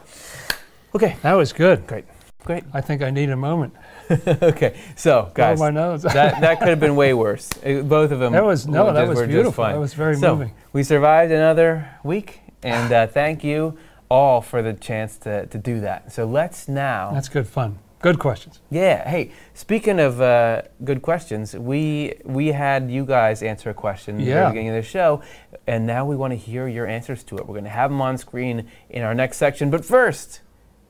[0.96, 1.86] Okay, that was good.
[1.88, 2.06] great.
[2.46, 2.64] Great.
[2.74, 3.74] I think I need a moment.
[4.28, 6.04] okay, so guys, my nose.
[6.04, 7.50] that, that could have been way worse.
[7.66, 8.32] Uh, Both of them.
[8.34, 9.66] That was- no, were that was beautiful.
[9.66, 10.54] That was very so, moving.
[10.74, 13.78] We survived another week, and uh, thank you
[14.10, 16.12] all for the chance to, to do that.
[16.12, 17.12] So let's now.
[17.12, 17.78] That's good fun.
[18.02, 18.62] Good questions.
[18.70, 19.08] yeah.
[19.10, 24.26] Hey, speaking of uh, good questions, we we had you guys answer a question at
[24.46, 25.22] the beginning of the show,
[25.68, 27.42] and now we want to hear your answers to it.
[27.46, 29.70] We're going to have them on screen in our next section.
[29.70, 30.40] But first,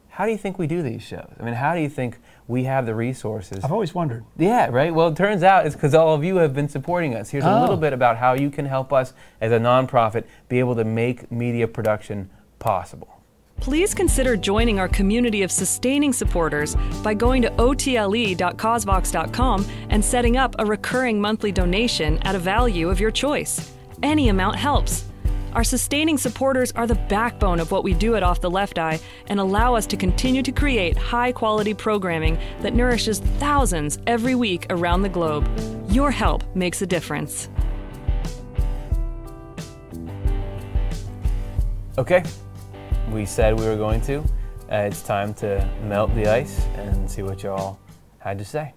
[0.09, 1.31] how do you think we do these shows?
[1.39, 4.23] I mean, how do you think we have the resources I've always wondered.
[4.37, 4.93] yeah, right.
[4.93, 7.29] Well, it turns out it's because all of you have been supporting us.
[7.29, 7.61] Here's a Oh.
[7.61, 11.31] little bit about how you can help us as a nonprofit be able to make
[11.31, 12.29] media production
[12.59, 13.18] possible.
[13.59, 20.55] Please consider joining our community of sustaining supporters by going to otle.causevox.com and setting up
[20.59, 23.73] a recurring monthly donation at a value of your choice.
[24.01, 25.05] Any amount helps.
[25.53, 28.99] Our sustaining supporters are the backbone of what we do at Off the Left Eye
[29.27, 34.67] and allow us to continue to create high quality programming that nourishes thousands every week
[34.69, 35.49] around the globe.
[35.89, 37.49] Your help makes a difference.
[41.97, 42.23] Okay,
[43.11, 44.19] we said we were going to.
[44.71, 47.79] Uh, it's time to melt the ice and see what y'all
[48.19, 48.73] had to say.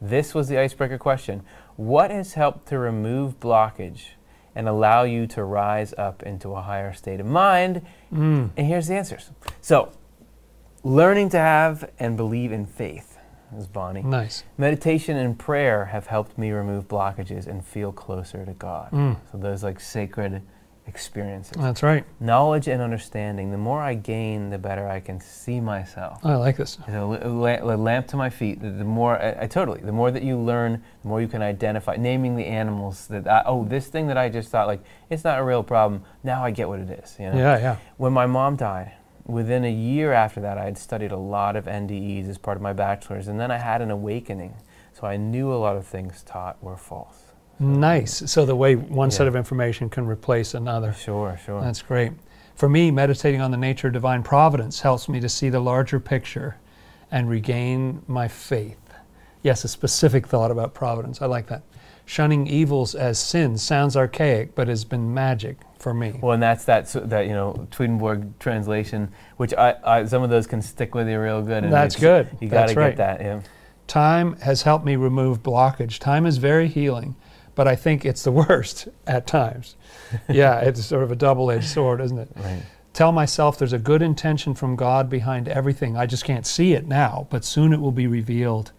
[0.00, 1.42] This was the icebreaker question
[1.74, 4.10] What has helped to remove blockage
[4.54, 7.82] and allow you to rise up into a higher state of mind?
[8.12, 8.50] Mm.
[8.56, 9.30] And here's the answers.
[9.60, 9.92] So,
[10.84, 13.18] learning to have and believe in faith
[13.58, 14.02] is Bonnie.
[14.02, 14.44] Nice.
[14.56, 18.92] Meditation and prayer have helped me remove blockages and feel closer to God.
[18.92, 19.16] Mm.
[19.32, 20.42] So, those like sacred
[20.86, 21.56] experiences.
[21.56, 22.04] That's right.
[22.20, 23.50] Knowledge and understanding.
[23.50, 26.24] The more I gain, the better I can see myself.
[26.24, 26.78] I like this.
[26.86, 28.60] It's a, la- la- lamp to my feet.
[28.60, 31.42] The, the more, I, I totally, the more that you learn, the more you can
[31.42, 31.96] identify.
[31.96, 35.38] Naming the animals that, I, oh, this thing that I just thought like it's not
[35.38, 36.02] a real problem.
[36.22, 37.16] Now I get what it is.
[37.18, 37.38] You know?
[37.38, 37.76] Yeah, yeah.
[37.96, 38.92] When my mom died,
[39.24, 42.62] within a year after that, I had studied a lot of NDEs as part of
[42.62, 44.54] my bachelor's, and then I had an awakening.
[44.92, 47.25] So I knew a lot of things taught were false.
[47.58, 48.30] Nice.
[48.30, 50.92] So the way one set of information can replace another.
[50.92, 51.60] Sure, sure.
[51.60, 52.12] That's great.
[52.54, 56.00] For me, meditating on the nature of divine providence helps me to see the larger
[56.00, 56.56] picture
[57.10, 58.78] and regain my faith.
[59.42, 61.22] Yes, a specific thought about providence.
[61.22, 61.62] I like that.
[62.04, 66.18] Shunning evils as sins sounds archaic, but has been magic for me.
[66.22, 70.46] Well, and that's that that you know Swedenborg translation, which I, I some of those
[70.46, 71.64] can stick with you real good.
[71.64, 72.28] and That's good.
[72.40, 72.96] You got to That's get right.
[72.96, 73.20] that.
[73.20, 73.40] Yeah.
[73.86, 75.98] Time has helped me remove blockage.
[75.98, 77.16] Time is very healing,
[77.56, 79.74] but I think it's the worst at times.
[80.28, 82.28] yeah, it's sort of a double edged sword, isn't it?
[82.36, 82.62] Right.
[82.92, 85.96] Tell myself there's a good intention from God behind everything.
[85.96, 88.70] I just can't see it now, but soon it will be revealed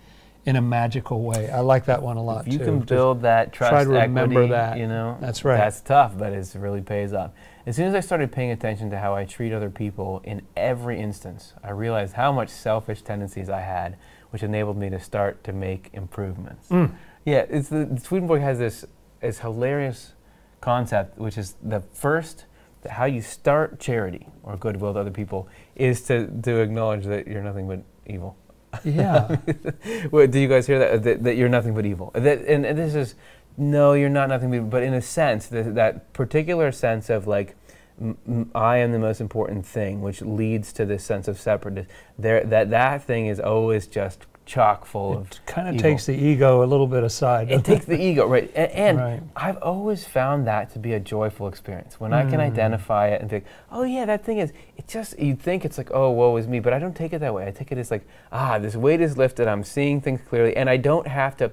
[0.46, 1.52] in a magical way.
[1.52, 2.66] I like that one a lot If you too.
[2.66, 4.78] can Just- build that trust, try to remember equity, that.
[4.78, 5.58] you know, That's right.
[5.58, 7.32] That's tough, but it really pays off.
[7.66, 11.00] As soon as I started paying attention to how I treat other people in every
[11.02, 13.98] instance, I realized how much selfish tendencies I had,
[14.32, 16.70] which enabled me to start to make improvements.
[16.70, 16.92] Mm.
[17.28, 18.86] Yeah, it's the Swedenborg has this
[19.20, 20.14] this hilarious
[20.62, 22.46] concept, which is the first
[22.84, 27.28] that how you start charity or goodwill to other people is to to acknowledge that
[27.28, 28.38] you're nothing but evil.
[28.86, 29.36] yeah.
[30.12, 30.92] Wait, do you guys hear that?
[30.92, 32.12] Uh, that, that you're nothing but evil.
[32.16, 33.16] Uh, that, and, and this is,
[33.58, 37.56] no, you're not nothing but, but in a sense, th- that particular sense of like,
[38.00, 41.88] m- I am the most important thing, which leads to this sense of separateness.
[42.18, 45.32] There, that that thing is always just chock full of.
[45.32, 47.52] It kind of takes the ego a little bit aside.
[47.52, 48.50] It takes the ego, right?
[48.56, 49.22] A- And, Right.
[49.36, 52.52] I've always found that to be a joyful experience when I can Mm.
[52.52, 54.52] identify it and think, oh yeah, that thing is.
[54.78, 57.20] It just you think it's like, oh, woe is me, but I don't take it
[57.20, 57.46] that way.
[57.46, 59.48] I take it as like, ah, this weight is lifted.
[59.48, 61.52] I'm seeing things clearly, and I don't have to.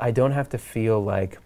[0.00, 1.38] I don't have to feel like.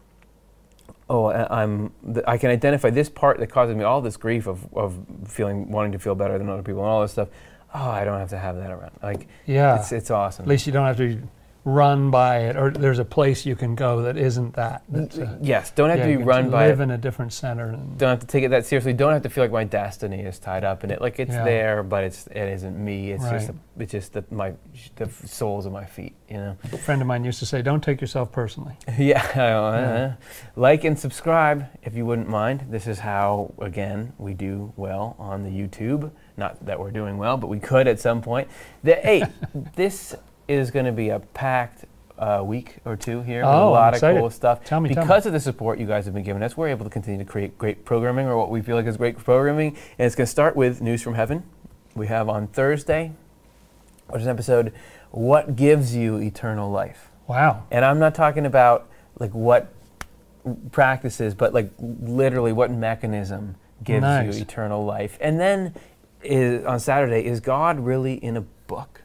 [1.09, 1.93] Oh, I- I'm.
[2.05, 5.70] th- I can identify this part that causes me all this grief of, of feeling
[5.70, 7.28] wanting to feel better than other people and all this stuff.
[7.74, 8.92] Oh, I don't have to have that around.
[9.02, 9.78] Like, yeah.
[9.78, 10.44] it's it's awesome.
[10.44, 11.20] At least you don't have to
[11.66, 14.84] run by it, or there's a place you can go that isn't that.
[14.94, 16.68] Uh, yes, don't have yeah, to be run by it.
[16.68, 17.70] live in a different center.
[17.70, 18.92] And, don't have to take it that seriously.
[18.92, 21.00] Don't have to feel like my destiny is tied up in it.
[21.00, 21.44] Like it's Yeah.
[21.44, 23.10] there, but it's it isn't me.
[23.10, 23.56] It's just Right.
[23.78, 24.52] a, it's just the, my
[24.94, 26.14] the soles of my feet.
[26.30, 26.56] You know.
[26.72, 29.26] a friend of mine used to say, "Don't take yourself personally." yeah.
[29.34, 29.58] Yeah.
[29.58, 30.12] uh,
[30.54, 32.66] Like and subscribe if you wouldn't mind.
[32.70, 36.12] This is how again we do well on the YouTube.
[36.36, 38.46] Not that we're doing well, but we could at some point.
[38.84, 39.24] The, hey,
[39.74, 40.14] this
[40.49, 41.84] is going to be a packed.
[42.18, 44.64] Uh, week or two here with a Oh, I'm lot of cool stuff.
[44.64, 45.07] Tell me, tell me.
[45.07, 47.30] because of the support you guys have been giving us, we're able to continue to
[47.30, 49.76] create great programming or what we feel like is great programming.
[49.99, 51.42] And it's going to start with News from Heaven.
[51.94, 53.12] We have on Thursday,
[54.09, 54.72] which is an episode,
[55.11, 57.11] What Gives You Eternal Life?
[57.26, 57.64] Wow.
[57.70, 58.88] And I'm not talking about
[59.18, 59.70] like what
[60.72, 64.36] practices, but like literally what mechanism gives Nice.
[64.36, 65.18] you eternal life.
[65.20, 65.74] And then
[66.22, 69.03] is, on Saturday, is God really in a book?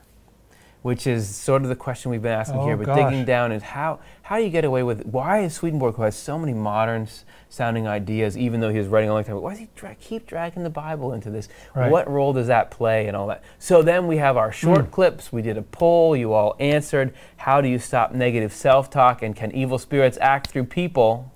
[0.82, 2.98] Which is sort of the question we've been asking Oh, here, but gosh.
[3.12, 6.16] digging down is how how do you get away with why is Swedenborg who has
[6.16, 7.08] so many modern
[7.50, 10.26] sounding ideas, even though he was writing a long time why does he dra- keep
[10.26, 11.50] dragging the Bible into this?
[11.76, 11.92] Right.
[11.92, 13.44] What role does that play and all that?
[13.60, 14.90] So then we have our short Hmm.
[14.92, 15.32] clips.
[15.32, 16.16] We did a poll.
[16.16, 17.14] You all answered.
[17.38, 21.32] How do you stop negative self-talk and can evil spirits act through people?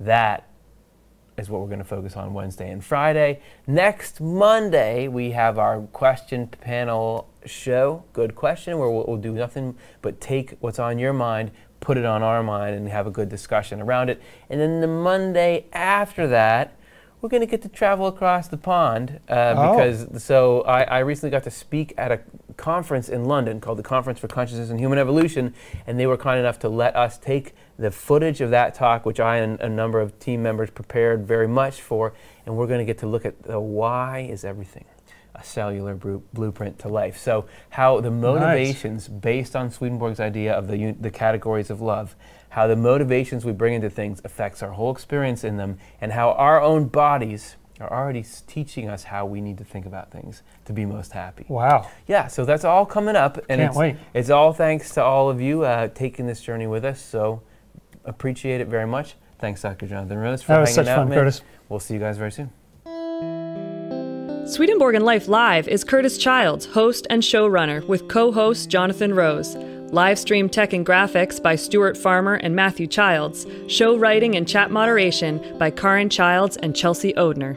[0.00, 0.48] That
[1.36, 3.40] is what we're going to focus on Wednesday and Friday.
[3.66, 8.04] Next Monday, we have our question panel show.
[8.12, 12.04] Good question, where we'll, we'll do nothing but take what's on your mind, put it
[12.04, 14.20] on our mind, and have a good discussion around it.
[14.50, 16.76] And then the Monday after that,
[17.20, 19.76] we're going to get to travel across the pond uh, Oh.
[19.76, 22.20] because so I, I recently got to speak at a
[22.56, 25.54] conference in London called the Conference for Consciousness and Human Evolution,
[25.86, 29.20] and they were kind enough to let us take the footage of that talk, which
[29.20, 32.12] I and a number of team members prepared very much for,
[32.46, 34.84] and we're going to get to look at the why is everything,
[35.34, 37.18] a cellular blueprint to life.
[37.18, 42.14] So how the motivations based on Swedenborg's idea of the the categories of love,
[42.50, 46.32] how the motivations we bring into things affects our whole experience in them, and how
[46.32, 50.72] our own bodies are already teaching us how we need to think about things to
[50.72, 51.44] be most happy.
[51.48, 51.90] Wow.
[52.06, 53.96] Yeah, so that's all coming up, and Can't it's, wait.
[54.14, 57.00] it's all thanks to all of you uh, taking this journey with us.
[57.00, 57.42] So
[58.04, 59.14] appreciate it very much.
[59.38, 59.86] Thanks, Dr.
[59.86, 60.96] Jonathan Rose, for That was hanging such out.
[60.98, 61.18] fun, man.
[61.18, 61.42] Curtis.
[61.68, 62.50] We'll see you guys very soon.
[64.46, 69.56] Swedenborg and Life Live is Curtis Childs, host and showrunner, with co host Jonathan Rose.
[69.92, 73.46] Live stream tech and graphics by Stuart Farmer and Matthew Childs.
[73.68, 77.56] Show writing and chat moderation by Karin Childs and Chelsea Odhner.